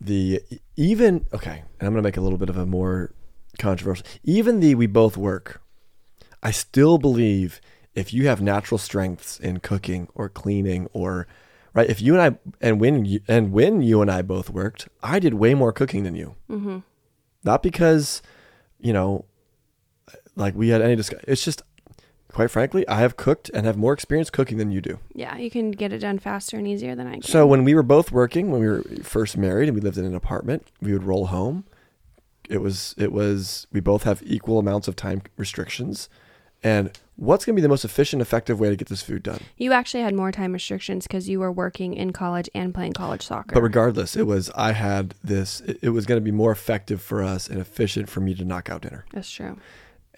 [0.00, 0.42] the
[0.76, 3.12] even okay, and I'm going to make a little bit of a more
[3.58, 4.06] controversial.
[4.24, 5.62] Even the we both work.
[6.42, 7.60] I still believe
[7.94, 11.26] if you have natural strengths in cooking or cleaning or
[11.72, 14.88] right, if you and I and when you, and when you and I both worked,
[15.02, 16.36] I did way more cooking than you.
[16.50, 16.78] mm-hmm.
[17.42, 18.22] Not because,
[18.78, 19.24] you know,
[20.34, 21.24] like we had any discussion.
[21.28, 21.62] It's just,
[22.36, 24.98] quite frankly, I have cooked and have more experience cooking than you do.
[25.14, 27.22] Yeah, you can get it done faster and easier than I can.
[27.22, 30.04] So when we were both working, when we were first married and we lived in
[30.04, 31.64] an apartment, we would roll home.
[32.50, 36.10] It was it was we both have equal amounts of time restrictions,
[36.62, 39.40] and what's going to be the most efficient, effective way to get this food done?
[39.56, 43.22] you actually had more time restrictions because you were working in college and playing college
[43.22, 43.54] soccer.
[43.54, 45.62] But regardless, it was I had this.
[45.62, 48.44] It, it was going to be more effective for us and efficient for me to
[48.44, 49.06] knock out dinner.
[49.10, 49.56] That's true.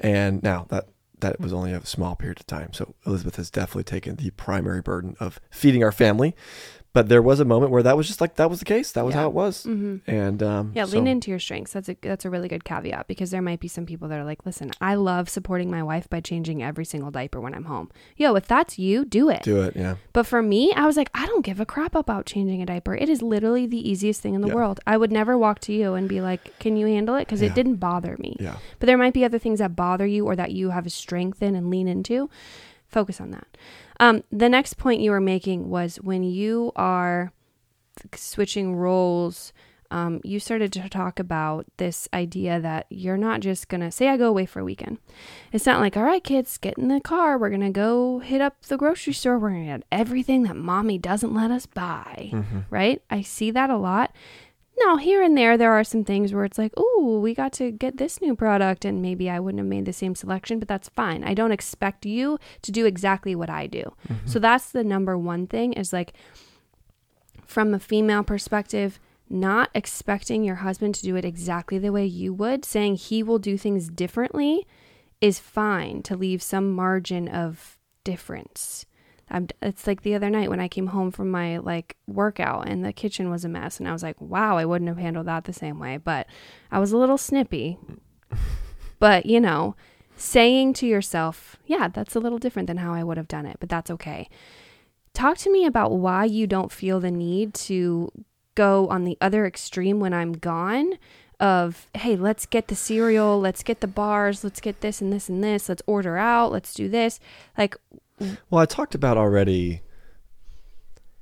[0.01, 0.89] And now that
[1.21, 2.73] that it was only a small period of time.
[2.73, 6.35] So Elizabeth has definitely taken the primary burden of feeding our family.
[6.99, 8.91] But there was a moment where that was just like that was the case.
[8.91, 9.21] That was Yeah.
[9.21, 9.63] how it was.
[9.63, 11.73] hmm And um, Yeah, so- lean into your strengths.
[11.73, 14.25] That's a that's a really good caveat because there might be some people that are
[14.25, 17.89] like, listen, I love supporting my wife by changing every single diaper when I'm home.
[18.17, 19.43] Yo, if that's you, do it.
[19.45, 19.95] Do it, yeah.
[20.13, 22.97] But for me, I was like, I don't give a crap about changing a diaper.
[22.97, 24.55] It is literally the easiest thing in the Yeah.
[24.55, 24.81] world.
[24.85, 27.27] I would never walk to you and be like, can you handle it?
[27.27, 27.51] Because Yeah.
[27.51, 28.37] it didn't bother me.
[28.41, 28.57] Yeah.
[28.81, 31.43] But there might be other things that bother you or that you have a strength
[31.45, 32.29] in and lean into.
[32.89, 33.47] Focus on that.
[34.01, 37.33] Um, the next point you were making was when you are
[38.15, 39.53] switching roles,
[39.91, 44.09] um, you started to talk about this idea that you're not just going to say,
[44.09, 44.99] I go away for a weekend.
[45.51, 47.39] It's not like, all right, kids, get in the car.
[47.39, 49.39] We're going to go hit up the grocery store.
[49.39, 52.31] We're going to get everything that mommy doesn't let us buy.
[52.33, 52.61] Mm-hmm.
[52.71, 53.03] Right?
[53.09, 54.15] I see that a lot.
[54.85, 57.71] Now, here and there, there are some things where it's like, oh, we got to
[57.71, 60.89] get this new product, and maybe I wouldn't have made the same selection, but that's
[60.91, 61.25] fine.
[61.25, 63.93] I don't expect you to do exactly what I do.
[64.09, 64.27] Mm-hmm.
[64.27, 66.13] So that's the number one thing is like,
[67.45, 72.33] from a female perspective, not expecting your husband to do it exactly the way you
[72.33, 74.67] would, saying he will do things differently
[75.21, 78.87] is fine to leave some margin of difference.
[79.31, 82.85] I'm, it's like the other night when I came home from my like workout and
[82.85, 85.45] the kitchen was a mess and I was like, wow, I wouldn't have handled that
[85.45, 86.27] the same way, but
[86.71, 87.79] I was a little snippy.
[88.99, 89.77] but, you know,
[90.17, 93.59] saying to yourself, yeah, that's a little different than how I would have done it,
[93.61, 94.29] but that's okay.
[95.15, 98.11] Talk to me about why you don't feel the need to
[98.55, 100.95] go on the other extreme when I'm gone
[101.41, 105.29] of, hey, let's get the cereal, let's get the bars, let's get this and this
[105.29, 107.21] and this, let's order out, let's do this.
[107.57, 107.77] Like,
[108.51, 109.83] Well, I talked about already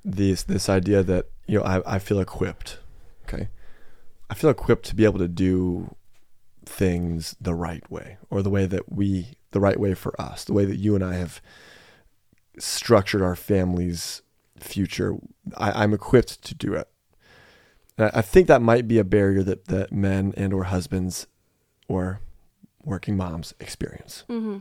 [0.04, 2.78] this this idea that you know I, I feel equipped.
[3.26, 3.48] Okay,
[4.30, 5.94] I feel equipped to be able to do
[6.64, 10.52] things the right way, or the way that we the right way for us, the
[10.52, 11.40] way that you and I have
[12.58, 14.22] structured our family's
[14.58, 15.16] future.
[15.56, 16.88] I, I'm equipped to do it.
[17.98, 21.26] I, I think that might be a barrier that that men and or husbands
[21.88, 22.20] or
[22.84, 24.24] working moms experience.
[24.28, 24.58] mm-hmm.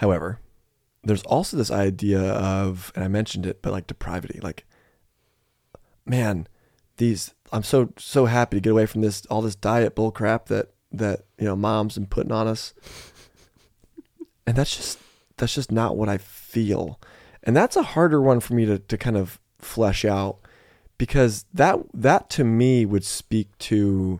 [0.00, 0.40] However,
[1.04, 4.40] there's also this idea of, and I mentioned it, but like depravity.
[4.42, 4.64] Like,
[6.06, 6.48] man,
[6.96, 10.46] these I'm so so happy to get away from this all this diet bull crap
[10.46, 12.72] that that you know moms been putting on us,
[14.46, 14.98] and that's just
[15.36, 16.98] that's just not what I feel,
[17.42, 20.38] and that's a harder one for me to to kind of flesh out
[20.96, 24.18] because that that to me would speak to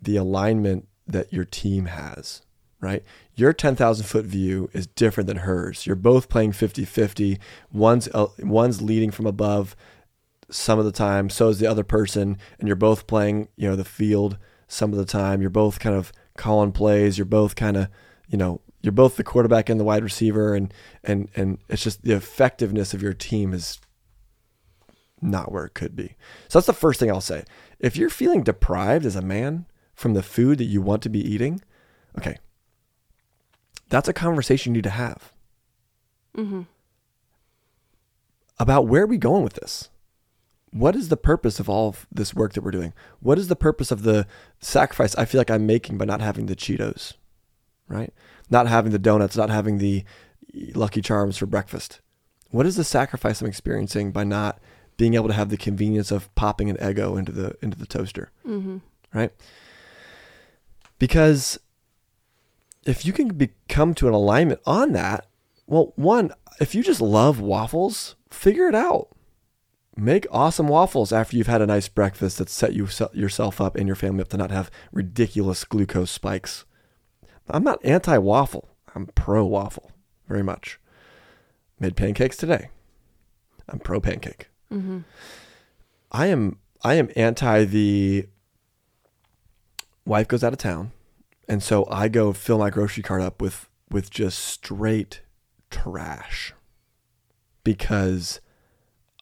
[0.00, 2.40] the alignment that your team has
[2.80, 3.02] right?
[3.34, 5.86] Your 10,000 foot view is different than hers.
[5.86, 7.38] You're both playing 50 50.
[7.72, 9.74] One's, uh, one's leading from above
[10.50, 13.76] some of the time, so is the other person, and you're both playing, you know,
[13.76, 15.40] the field some of the time.
[15.40, 17.18] You're both kind of calling plays.
[17.18, 17.88] You're both kind of,
[18.28, 20.72] you know, You're both the quarterback and the wide receiver, and
[21.02, 23.80] and and it's just the effectiveness of your team is
[25.20, 26.16] not where it could be.
[26.48, 27.44] So that's the first thing I'll say.
[27.80, 31.20] If you're feeling deprived as a man from the food that you want to be
[31.20, 31.60] eating,
[32.16, 32.38] okay,
[33.88, 35.32] that's a conversation you need to have
[36.36, 36.62] Mm-hmm.
[38.60, 39.90] about where are we going with this?
[40.70, 42.92] What is the purpose of all of this work that we're doing?
[43.20, 44.26] What is the purpose of the
[44.60, 47.14] sacrifice I feel like I'm making by not having the Cheetos,
[47.88, 48.12] right?
[48.50, 50.04] Not having the donuts, not having the
[50.74, 52.00] Lucky Charms for breakfast.
[52.50, 54.60] What is the sacrifice I'm experiencing by not
[54.96, 58.30] being able to have the convenience of popping an Eggo into the into the toaster,
[58.46, 58.78] Mm-hmm.
[59.14, 59.32] right?
[60.98, 61.58] Because
[62.88, 65.26] if you can be, come to an alignment on that,
[65.66, 69.08] well, one, if you just love waffles, figure it out.
[69.94, 73.86] Make awesome waffles after you've had a nice breakfast that set you yourself up and
[73.86, 76.64] your family up to not have ridiculous glucose spikes.
[77.48, 78.70] I'm not anti waffle.
[78.94, 79.90] I'm pro waffle
[80.26, 80.78] very much.
[81.80, 82.70] Made pancakes today.
[83.68, 84.48] I'm pro pancake.
[84.72, 85.00] Mm-hmm.
[86.12, 88.28] I am I am anti the
[90.06, 90.92] wife goes out of town
[91.48, 95.22] and so I go fill my grocery cart up with with just straight
[95.70, 96.52] trash
[97.64, 98.40] because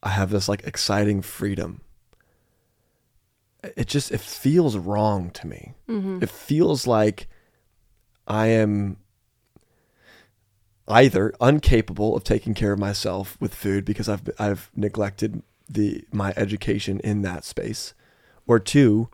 [0.03, 1.81] I have this like exciting freedom.
[3.63, 5.75] It just it feels wrong to me.
[5.89, 6.23] Mm-hmm.
[6.23, 7.29] It feels like
[8.27, 8.99] I am
[10.89, 16.33] either incapable of taking care of myself with food because I've I've neglected the my
[16.37, 17.95] education in that space,
[18.47, 19.09] or two,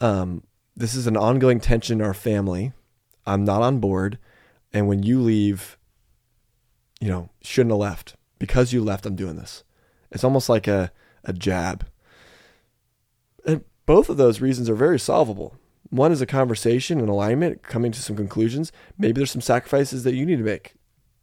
[0.00, 0.42] um,
[0.76, 2.72] this is an ongoing tension in our family.
[3.24, 4.18] I'm not on board,
[4.72, 5.78] and when you leave,
[7.00, 9.06] you know, shouldn't have left because you left.
[9.06, 9.64] I'm doing this.
[10.10, 10.92] It's almost like a
[11.24, 11.86] a jab.
[13.44, 15.56] And both of those reasons are very solvable.
[15.90, 18.72] One is a conversation and alignment, coming to some conclusions.
[18.98, 20.74] Maybe there's some sacrifices that you need to make.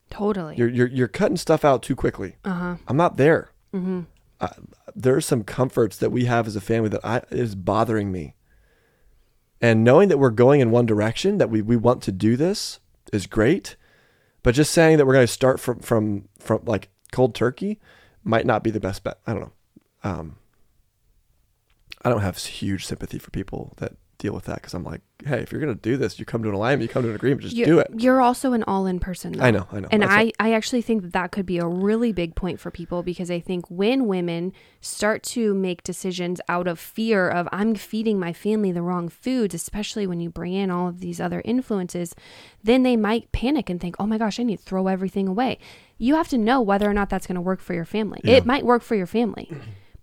[0.10, 0.56] Totally.
[0.56, 2.36] You're you're you're cutting stuff out too quickly.
[2.46, 2.76] uh huh.
[2.88, 3.52] I'm not there.
[3.74, 4.02] Mm-hmm.
[4.40, 4.50] Uh,
[4.96, 8.36] there are some comforts that we have as a family that I is bothering me.
[9.64, 12.82] And knowing that we're going in one direction, that we, we want to do this
[13.14, 13.78] is great.
[14.44, 17.80] But just saying that we're going to start from, from, from like cold turkey
[18.26, 19.20] might not be the best bet.
[19.26, 19.52] I don't know.
[20.04, 20.36] Um,
[22.02, 23.94] I don't have huge sympathy for people that
[24.24, 26.42] deal with that because I'm like, hey, if you're going to do this, you come
[26.44, 27.92] to an alignment, you come to an agreement, just you're, do it.
[27.98, 29.34] You're also an all-in person.
[29.34, 29.44] Though.
[29.44, 29.90] I know, I know.
[29.92, 30.36] And That's I, it.
[30.40, 33.42] I actually think that that could be a really big point for people because I
[33.42, 38.72] think when women start to make decisions out of fear of I'm feeding my family
[38.72, 42.16] the wrong foods, especially when you bring in all of these other influences,
[42.64, 45.60] then they might panic and think, oh my gosh, I need to throw everything away.
[45.98, 48.22] You have to know whether or not that's going to work for your family.
[48.24, 48.38] Yeah.
[48.38, 49.52] It might work for your family.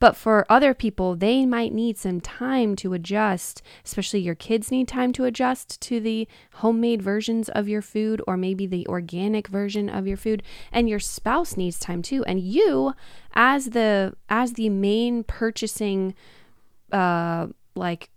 [0.00, 4.88] But for other people, they might need some time to adjust, especially your kids need
[4.88, 9.90] time to adjust to the homemade versions of your food or maybe the organic version
[9.90, 10.42] of your food,
[10.72, 12.24] and your spouse needs time too.
[12.24, 12.94] And you
[13.34, 16.14] as the as the main purchasing
[16.90, 18.10] uh like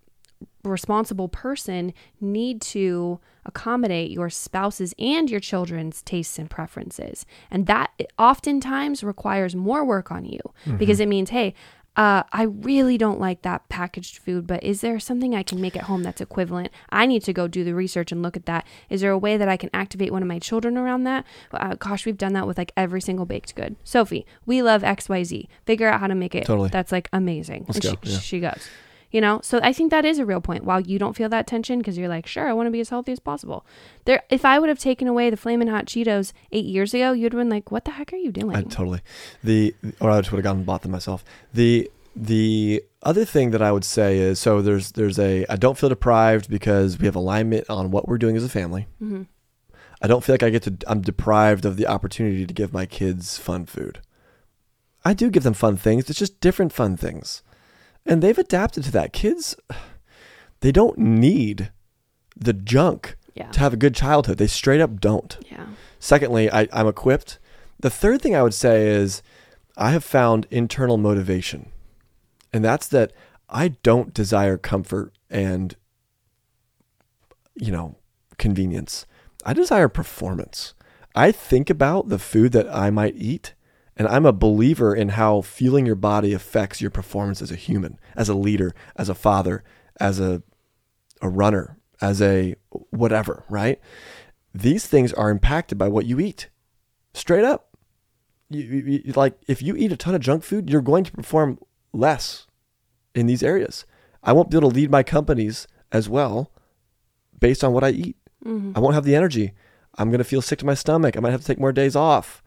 [0.63, 7.25] responsible person need to accommodate your spouse's and your children's tastes and preferences.
[7.51, 10.39] And that oftentimes requires more work on you
[10.77, 11.53] because it means, hey,
[11.95, 15.75] uh, I really don't like that packaged food, but is there something I can make
[15.75, 16.71] at home that's equivalent?
[16.89, 18.65] I need to go do the research and look at that.
[18.89, 21.25] Is there a way that I can activate one of my children around that?
[21.51, 23.75] Uh, gosh, we've done that with like every single baked good.
[23.83, 25.47] Sophie, we love XYZ.
[25.65, 26.45] Figure out how to make it.
[26.45, 26.69] Totally.
[26.69, 27.65] That's like amazing.
[27.67, 28.19] Let's and go, she, yeah.
[28.19, 28.69] she goes.
[29.13, 30.63] You know, so I think that is a real point.
[30.63, 32.89] While you don't feel that tension because you're like, sure, I want to be as
[32.89, 33.63] healthy as possible.
[34.05, 37.31] There, if I would have taken away the flaming hot Cheetos eight years ago, you'd
[37.31, 38.55] have been like, what the heck are you doing?
[38.55, 39.01] I totally.
[39.43, 41.23] The or I just would have gone and bought them myself.
[41.53, 45.77] The the other thing that I would say is so there's there's a I don't
[45.77, 48.87] feel deprived because we have alignment on what we're doing as a family.
[48.99, 49.23] hmm
[50.01, 52.87] I don't feel like I get to I'm deprived of the opportunity to give my
[52.87, 54.01] kids fun food.
[55.05, 56.09] I do give them fun things.
[56.09, 57.43] It's just different fun things.
[58.05, 59.13] And they've adapted to that.
[59.13, 59.55] Kids
[60.61, 61.71] they don't need
[62.35, 63.51] the junk Yeah.
[63.51, 64.37] to have a good childhood.
[64.37, 65.37] They straight up don't.
[65.51, 65.65] Yeah.
[65.99, 67.37] Secondly, I, I'm equipped.
[67.79, 69.21] The third thing I would say is
[69.75, 71.71] I have found internal motivation.
[72.53, 73.11] And that's that
[73.49, 75.75] I don't desire comfort and,
[77.55, 77.97] you know,
[78.37, 79.05] convenience.
[79.45, 80.73] I desire performance.
[81.15, 83.53] I think about the food that I might eat,
[83.97, 87.99] and I'm a believer in how feeling your body affects your performance as a human,
[88.15, 89.63] as a leader, as a father,
[89.99, 90.41] as a,
[91.21, 92.55] a runner, as a
[92.89, 93.79] whatever, right?
[94.53, 96.49] These things are impacted by what you eat.
[97.13, 97.69] Straight up.
[98.49, 101.11] You, you, you- like if you eat a ton of junk food, you're going to
[101.11, 101.59] perform
[101.91, 102.47] less
[103.15, 103.85] in these areas.
[104.23, 106.51] I won't be able to lead my companies as well
[107.39, 108.17] based on what I eat.
[108.43, 109.53] hmm I won't have the energy.
[109.97, 111.15] I'm going to feel sick to my stomach.
[111.15, 112.42] I might have to take more days off.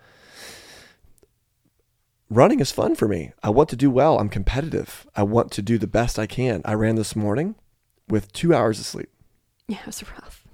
[2.28, 3.32] Running is fun for me.
[3.42, 4.18] I want to do well.
[4.18, 5.06] I'm competitive.
[5.14, 6.60] I want to do the best I can.
[6.64, 7.54] I ran this morning
[8.08, 9.10] with two hours of sleep.
[9.68, 10.44] Yeah, it was rough.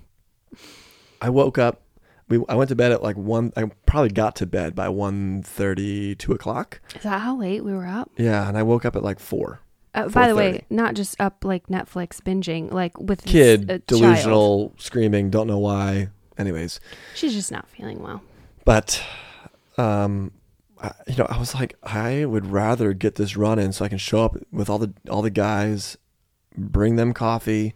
[1.20, 1.82] I woke up.
[2.28, 3.52] We, I went to bed at like one.
[3.56, 6.80] I probably got to bed by one thirty, two o'clock.
[6.94, 8.10] Is that how late we were up?
[8.16, 9.60] Yeah, and I woke up at like four.
[9.94, 13.66] Uh, by the way, not just up like Netflix binging, like with this, Kid, uh,
[13.74, 13.86] child.
[13.86, 16.08] delusional, screaming, don't know why.
[16.38, 16.80] Anyways,
[17.14, 18.22] She's just not feeling well.
[18.64, 19.02] but
[19.76, 20.32] um,
[21.06, 23.98] you know, I was like, I would rather get this run in so I can
[23.98, 25.96] show up with all the all the guys,
[26.56, 27.74] bring them coffee,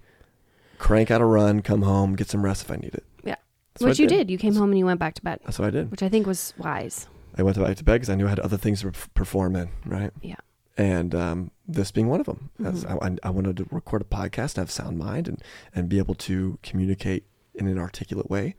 [0.79, 3.05] crank out a run, come home, get some rest if I need it.
[3.25, 3.37] Yeah.
[3.75, 4.31] That's which you did.
[4.31, 5.91] You came home and you went back to bed, That's what I did.
[5.91, 7.07] which I think was wise.
[7.39, 9.57] I went back to bed because I knew I had other things to perf- perform
[9.57, 10.11] in, right?
[10.23, 10.37] Yeah.
[10.79, 12.51] And um, this being one of them.
[12.61, 13.19] Mhm.
[13.23, 15.43] I, I wanted to record a podcast, have sound mind, and
[15.75, 18.55] and be able to communicate in an articulate way.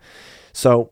[0.54, 0.92] So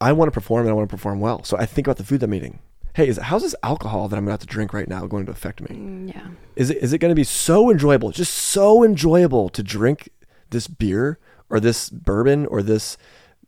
[0.00, 1.44] I want to perform, and I want to perform well.
[1.44, 2.58] So I think about the food I'm eating.
[2.94, 5.32] Hey, is how's this alcohol that I'm gonna have to drink right now going to
[5.32, 5.76] affect me?
[5.76, 6.28] Mm, yeah.
[6.56, 10.08] Is it is it going to be so enjoyable, just so enjoyable to drink
[10.50, 11.18] this beer
[11.48, 12.96] or this bourbon or this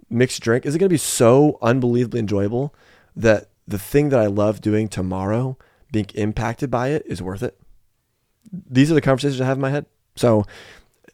[0.09, 0.65] mixed drink?
[0.65, 2.75] Is it going to be so unbelievably enjoyable
[3.17, 5.57] that the thing that I love doing tomorrow,
[5.91, 7.59] being impacted by it, is worth it?
[8.51, 9.87] These are the conversations I have in my head.
[10.17, 10.45] So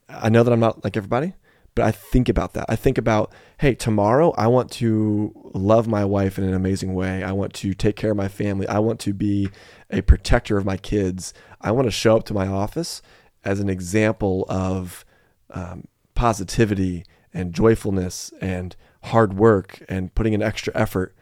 [0.09, 1.35] I know that I'm not like everybody,
[1.79, 2.67] but I think about that.
[2.69, 7.23] I think about, hey, tomorrow I want to love my wife in an amazing way.
[7.23, 8.67] I want to take care of my family.
[8.67, 9.49] I want to be
[9.89, 11.33] a protector of my kids.
[11.61, 13.01] I want to show up to my office
[13.45, 15.05] as an example of
[15.51, 18.75] um, positivity and joyfulness and
[19.05, 21.15] hard work and putting in extra effort.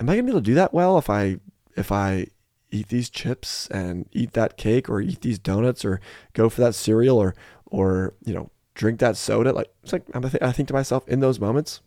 [0.00, 1.38] Am I gonna be able to do that well if I
[1.76, 2.26] if I
[2.72, 6.00] eat these chips and eat that cake or eat these donuts or
[6.32, 7.32] go for that cereal or
[7.66, 9.52] or you know drink that soda?
[9.52, 11.80] Like it's like I'm, I think to myself in those moments,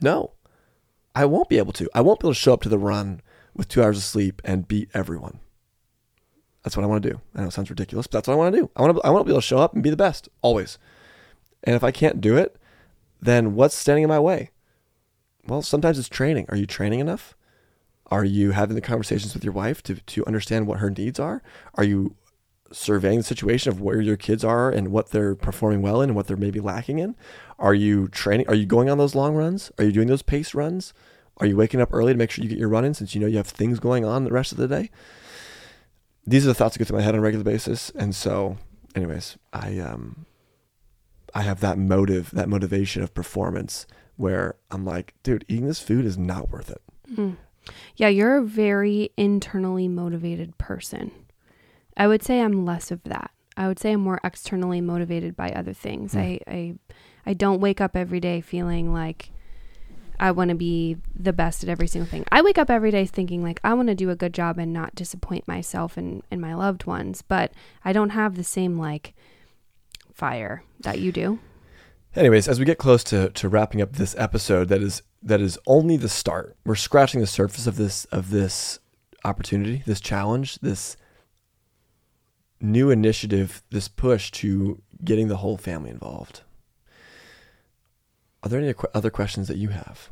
[0.00, 0.32] no,
[1.14, 1.88] I won't be able to.
[1.94, 3.20] I won't be able to show up to the run
[3.54, 5.40] with two hours of sleep and beat everyone.
[6.62, 7.20] That's what I want to do.
[7.34, 8.70] I know it sounds ridiculous, but that's what I want to do.
[8.76, 10.28] I want to, I want to be able to show up and be the best
[10.42, 10.78] always.
[11.64, 12.56] And if I can't do it,
[13.20, 14.50] then what's standing in my way?
[15.46, 16.46] Well, sometimes it's training.
[16.48, 17.34] Are you training enough?
[18.06, 21.42] Are you having the conversations with your wife to, to understand what her needs are?
[21.74, 22.16] Are you
[22.72, 26.16] surveying the situation of where your kids are and what they're performing well in and
[26.16, 27.16] what they're maybe lacking in?
[27.58, 28.48] Are you training?
[28.48, 29.70] Are you going on those long runs?
[29.78, 30.92] Are you doing those pace runs?
[31.38, 33.20] Are you waking up early to make sure you get your run in since you
[33.20, 34.90] know you have things going on the rest of the day?
[36.26, 37.90] These are the thoughts that go through my head on a regular basis.
[37.90, 38.58] And so,
[38.94, 40.26] anyways, I um
[41.34, 46.04] I have that motive, that motivation of performance where I'm like, dude, eating this food
[46.04, 46.82] is not worth it.
[47.12, 47.36] Mm.
[47.96, 51.10] Yeah, you're a very internally motivated person.
[52.00, 53.30] I would say I'm less of that.
[53.58, 56.16] I would say I'm more externally motivated by other things.
[56.16, 56.74] I, I
[57.26, 59.32] I don't wake up every day feeling like
[60.18, 62.24] I want to be the best at every single thing.
[62.32, 64.72] I wake up every day thinking like I want to do a good job and
[64.72, 67.52] not disappoint myself and, and my loved ones, but
[67.84, 69.12] I don't have the same like
[70.14, 71.38] fire that you do.
[72.16, 75.58] Anyways, as we get close to, to wrapping up this episode, that is that is
[75.66, 76.56] only the start.
[76.64, 78.78] We're scratching the surface of this of this
[79.22, 80.96] opportunity, this challenge, this
[82.60, 86.42] new initiative, this push to getting the whole family involved.
[88.42, 90.08] Are there any other questions that you have?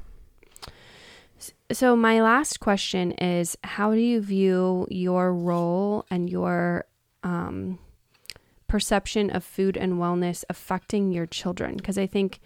[1.70, 6.86] So, my last question is How do you view your role and your
[7.22, 7.78] um,
[8.66, 11.76] perception of food and wellness affecting your children?
[11.76, 12.40] Because I think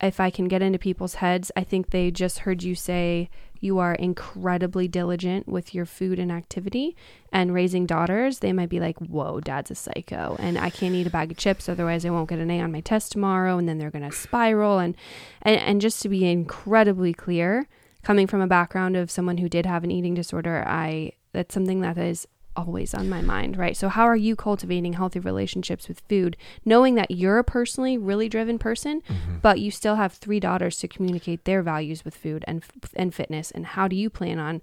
[0.00, 3.30] if I can get into people's heads, I think they just heard you say
[3.60, 6.96] you are incredibly diligent with your food and activity
[7.32, 8.40] and raising daughters.
[8.40, 11.36] They might be like, Whoa, dad's a psycho, and I can't eat a bag of
[11.36, 13.58] chips, otherwise, I won't get an A on my test tomorrow.
[13.58, 14.78] And then they're going to spiral.
[14.78, 14.96] And,
[15.42, 17.66] and, and just to be incredibly clear,
[18.02, 21.80] coming from a background of someone who did have an eating disorder, I that's something
[21.80, 23.76] that is always on my mind, right?
[23.76, 28.28] So how are you cultivating healthy relationships with food, knowing that you're a personally really
[28.28, 29.02] driven person,
[29.42, 32.62] but you still have three daughters to communicate their values with food and
[32.94, 34.62] and fitness, and how do you plan on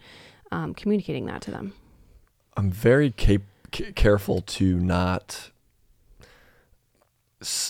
[0.52, 1.74] um, communicating that to them?
[2.58, 3.42] I'm very cap-
[3.74, 5.52] c- careful to not,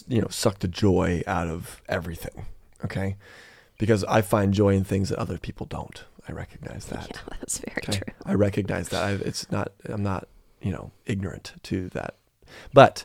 [0.08, 2.46] you know, suck the joy out of everything.
[2.84, 3.16] Okay,
[3.78, 6.04] because I find joy in things that other people don't.
[6.28, 7.08] I recognize that.
[7.12, 7.98] Yeah, that's very Okay?
[8.00, 8.14] true.
[8.26, 9.04] I recognize that.
[9.04, 9.72] I, it's not.
[9.86, 10.28] I'm not.
[10.62, 12.16] You know, ignorant to that.
[12.72, 13.04] But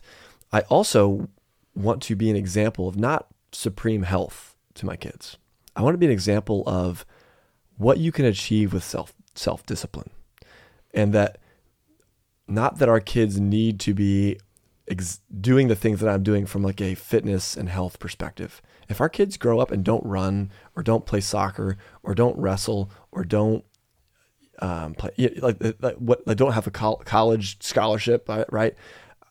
[0.53, 1.29] I also
[1.75, 5.39] want to be an example of not supreme health to my kids.
[5.75, 7.07] I want to be an example of
[7.79, 10.11] what you can achieve with self self discipline,
[10.93, 11.39] and that
[12.47, 14.39] not that our kids need to be
[14.89, 18.62] ex- doing the things that I'm doing from like a fitness and health perspective.
[18.89, 22.91] If our kids grow up and don't run or don't play soccer or don't wrestle
[23.11, 23.64] or don't
[24.61, 28.74] um, play, like, like what, they don't have a col- college scholarship, uh, right?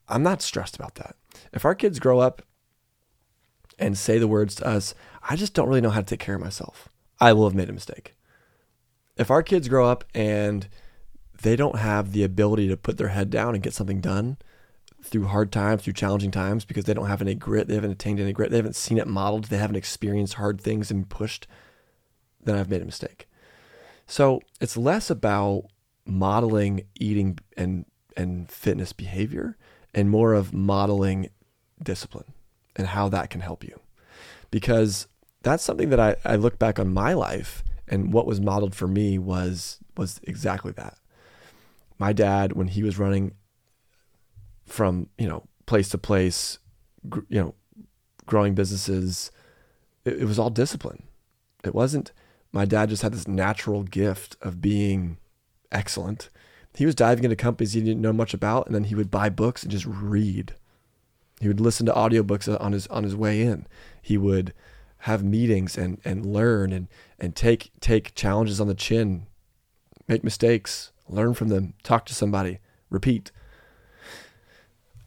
[0.08, 1.16] I'm not stressed about that.
[1.54, 2.42] If our kids grow up
[3.80, 4.94] and say the words to us,
[5.28, 6.90] I just don't really know how to take care of myself.
[7.20, 8.16] I will have made a mistake.
[9.18, 10.68] If our kids grow up and
[11.42, 14.38] they don't have the ability to put their head down and get something done
[15.06, 18.20] through hard times, through challenging times, because they don't have any grit, they haven't attained
[18.20, 21.48] any grit, they haven't seen it modeled, they haven't experienced hard things and pushed,
[22.44, 23.28] then I've made a mistake.
[24.08, 25.66] So it's less about
[26.06, 27.86] modeling eating and
[28.18, 29.58] and fitness behavior
[29.94, 31.30] and more of modeling
[31.82, 32.34] discipline
[32.76, 33.80] and how that can help you.
[34.52, 35.08] Because
[35.42, 38.88] that's something that I, I look back on my life and what was modeled for
[38.88, 40.98] me was was exactly that.
[41.98, 43.34] My dad, when he was running
[44.66, 46.60] from, you know, place to place,
[47.10, 47.56] gr- you know,
[48.26, 49.32] growing businesses,
[50.04, 51.04] it, it was all discipline.
[51.64, 52.12] It wasn't
[52.56, 55.18] my dad just had this natural gift of being
[55.74, 56.30] excellent.
[56.74, 59.28] He was diving into companies he didn't know much about, and then he would buy
[59.28, 60.56] books and just read.
[61.42, 63.68] He would listen to audiobooks uh, on his on his way in.
[64.02, 64.54] He would
[65.00, 66.88] have meetings and and learn and
[67.20, 69.28] and take take challenges on the chin,
[70.08, 72.60] make mistakes, learn from them, talk to somebody,
[72.90, 73.32] repeat.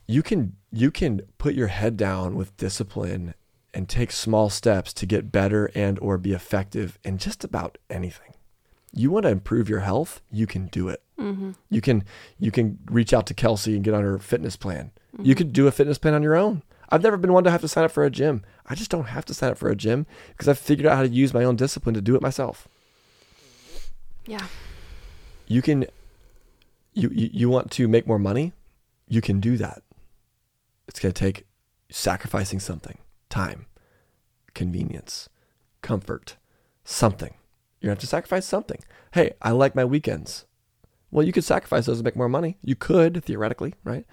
[0.08, 3.34] You can you can put your head down with discipline
[3.74, 8.32] and take small steps to get better and or be effective in just about anything.
[8.92, 11.02] You want to improve your health, you can do it.
[11.18, 11.50] Mm-hmm.
[11.68, 12.04] You can
[12.38, 14.92] you can reach out to Kelsey and get on her fitness plan.
[15.14, 15.26] Mm-hmm.
[15.26, 16.62] You could do a fitness plan on your own.
[16.88, 18.42] I've never been one to have to sign up for a gym.
[18.66, 21.02] I just don't have to sign up for a gym because I've figured out how
[21.02, 22.66] to use my own discipline to do it myself.
[24.26, 24.46] Yeah.
[25.46, 25.86] You can
[26.94, 28.54] you you, you want to make more money?
[29.06, 29.82] You can do that.
[30.88, 31.46] It's going to take
[31.90, 33.66] sacrificing something time,
[34.54, 35.28] convenience,
[35.82, 36.36] comfort,
[36.84, 37.34] something.
[37.80, 38.82] You're going to have to sacrifice something.
[39.12, 40.46] Hey, I like my weekends.
[41.10, 42.58] Well, you could sacrifice those to make more money.
[42.62, 44.04] You could theoretically, right?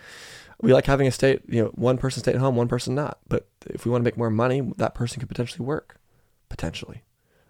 [0.61, 3.19] We like having a state, you know, one person stay at home, one person not.
[3.27, 5.97] But if we want to make more money, that person could potentially work.
[6.47, 7.03] Potentially.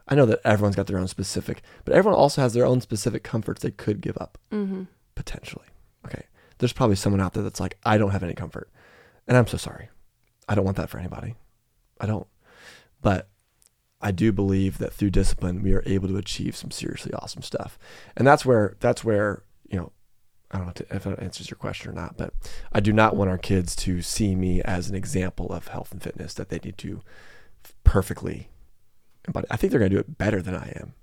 [0.08, 3.24] I know that everyone's got their own specific, but everyone also has their own specific
[3.24, 4.38] comforts they could give up.
[4.52, 4.84] Mm-hmm.
[5.16, 5.66] Potentially.
[6.06, 6.24] Okay.
[6.58, 8.70] There's probably someone out there that's like, I don't have any comfort.
[9.28, 9.90] And I'm so sorry.
[10.48, 11.36] I don't want that for anybody.
[12.00, 12.28] I don't.
[13.02, 13.30] But
[14.02, 17.80] I do believe that through discipline we are able to achieve some seriously awesome stuff.
[18.16, 19.92] And that's where that's where, you know,
[20.52, 22.34] I don't know if that answers your question or not, but
[22.72, 26.02] I do not want our kids to see me as an example of health and
[26.02, 27.02] fitness that they need to
[27.84, 28.50] perfectly
[29.32, 30.94] but I think they're going to do it better than I am.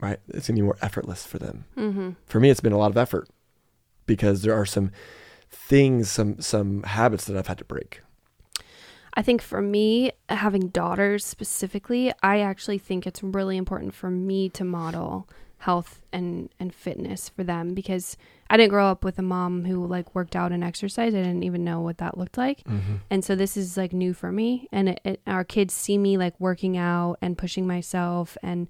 [0.00, 0.20] Right?
[0.28, 1.64] It's going to be more effortless for them.
[1.76, 2.10] Mm-hmm.
[2.26, 3.28] For me, it's been a lot of effort
[4.06, 4.92] because there are some
[5.50, 8.00] things, some some habits that I've had to break.
[9.14, 14.48] I think for me, having daughters specifically, I actually think it's really important for me
[14.50, 15.28] to model
[15.58, 18.16] health and and fitness for them because
[18.48, 21.16] I didn't grow up with a mom who like worked out and exercised.
[21.16, 22.62] I didn't even know what that looked like.
[22.64, 22.96] Mm-hmm.
[23.10, 26.16] And so this is like new for me and it, it, our kids see me
[26.16, 28.68] like working out and pushing myself and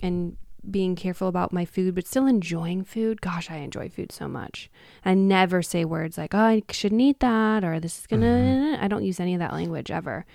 [0.00, 0.36] and
[0.70, 3.20] being careful about my food, but still enjoying food.
[3.20, 4.70] Gosh, I enjoy food so much.
[5.04, 8.84] I never say words like, oh, I shouldn't eat that or this is gonna, mm-hmm.
[8.84, 10.26] I don't use any of that language ever.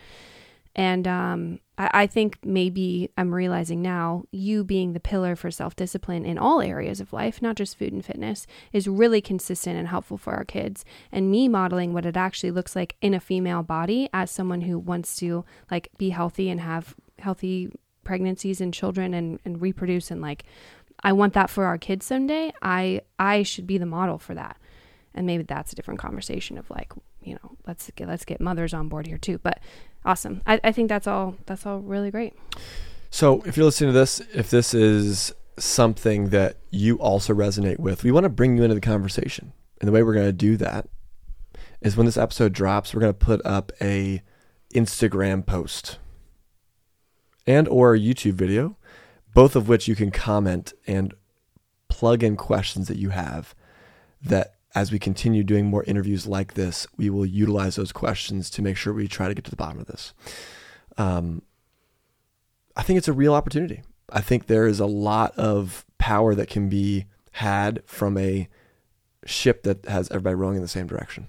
[0.76, 5.76] And um, I, I think maybe I'm realizing now, you being the pillar for self
[5.76, 9.88] discipline in all areas of life, not just food and fitness, is really consistent and
[9.88, 10.86] helpful for our kids.
[11.12, 14.78] And me modeling what it actually looks like in a female body as someone who
[14.78, 17.72] wants to like be healthy and have healthy
[18.10, 20.44] pregnancies and children and, and reproduce and like
[21.04, 24.58] I want that for our kids someday, I I should be the model for that.
[25.14, 26.92] And maybe that's a different conversation of like,
[27.22, 29.38] you know, let's get let's get mothers on board here too.
[29.38, 29.60] But
[30.04, 30.42] awesome.
[30.48, 32.34] I, I think that's all that's all really great.
[33.12, 38.04] So if you're listening to this, if this is something that you also resonate with,
[38.04, 39.54] we want to bring you into the conversation.
[39.80, 40.90] And the way we're going to do that
[41.80, 44.24] is when this episode drops, we're going to put up a
[44.74, 46.00] Instagram post
[47.50, 48.78] and or a YouTube video,
[49.34, 51.16] both of which you can comment and
[51.88, 53.56] plug in questions that you have
[54.22, 58.62] that as we continue doing more interviews like this, we will utilize those questions to
[58.62, 60.14] make sure we try to get to the bottom of this.
[60.98, 61.42] Um,
[62.76, 63.82] I think it's a real opportunity.
[64.12, 68.48] I think there is a lot of power that can be had from a
[69.26, 71.28] ship that has everybody rowing in the same direction.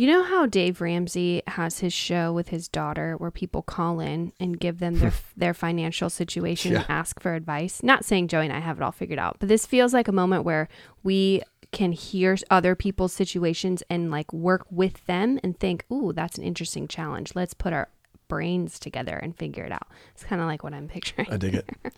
[0.00, 4.32] You know how Dave Ramsey has his show with his daughter where people call in
[4.40, 6.78] and give them their their financial situation yeah.
[6.78, 7.82] and ask for advice?
[7.82, 10.12] Not saying Joey and I have it all figured out, but this feels like a
[10.12, 10.70] moment where
[11.02, 16.38] we can hear other people's situations and like work with them and think, "Ooh, that's
[16.38, 17.32] an interesting challenge.
[17.34, 17.90] Let's put our
[18.26, 21.28] brains together and figure it out." It's kind of like what I'm picturing.
[21.30, 21.68] I dig it.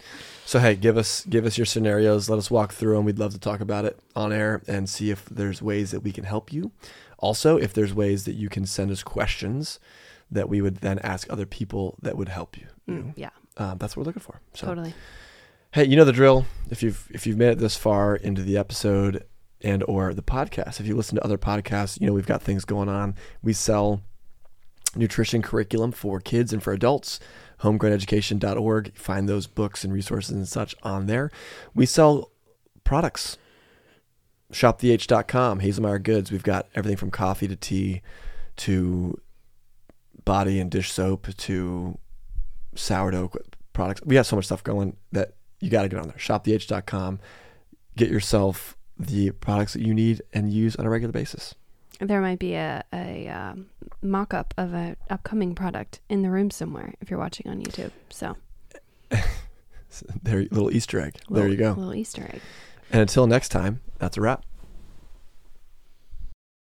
[0.45, 2.29] So hey, give us give us your scenarios.
[2.29, 3.05] Let us walk through them.
[3.05, 6.11] We'd love to talk about it on air and see if there's ways that we
[6.11, 6.73] can help you.
[7.23, 9.79] Also, if there's ways that you can send us questions
[10.31, 12.67] that we would then ask other people that would help you.
[12.87, 12.95] you?
[12.95, 14.41] Mm, yeah, Um, that's what we're looking for.
[14.55, 14.93] So totally.
[15.73, 16.45] hey, you know the drill.
[16.71, 19.25] If you've if you've made it this far into the episode
[19.63, 22.65] and or the podcast, if you listen to other podcasts, you know we've got things
[22.65, 23.15] going on.
[23.43, 24.03] We sell
[24.97, 27.21] nutrition curriculum for kids and for adults.
[27.61, 28.95] Homegrowneducation.org.
[28.97, 31.31] Find those books and resources and such on there.
[31.75, 32.31] We sell
[32.85, 33.39] products.
[34.53, 36.31] Shoptheh.com, Haselmayer Goods.
[36.31, 38.03] We've got everything from coffee to tea
[38.57, 39.21] to
[40.25, 41.99] body and dish soap to
[42.75, 43.33] sourdough
[43.73, 44.03] products.
[44.05, 46.19] We have so much stuff going that you got to get on there.
[46.19, 47.21] Shoptheh.com.
[47.97, 51.55] Get yourself the products that you need and use on a regular basis.
[51.99, 53.67] There might be a, a um,
[54.03, 57.91] mock up of an upcoming product in the room somewhere if you're watching on YouTube.
[58.11, 58.37] So,
[60.23, 61.17] There, little Easter egg.
[61.29, 61.73] There you go.
[61.73, 62.41] Little Easter egg.
[62.93, 64.45] And until next time, that's a wrap.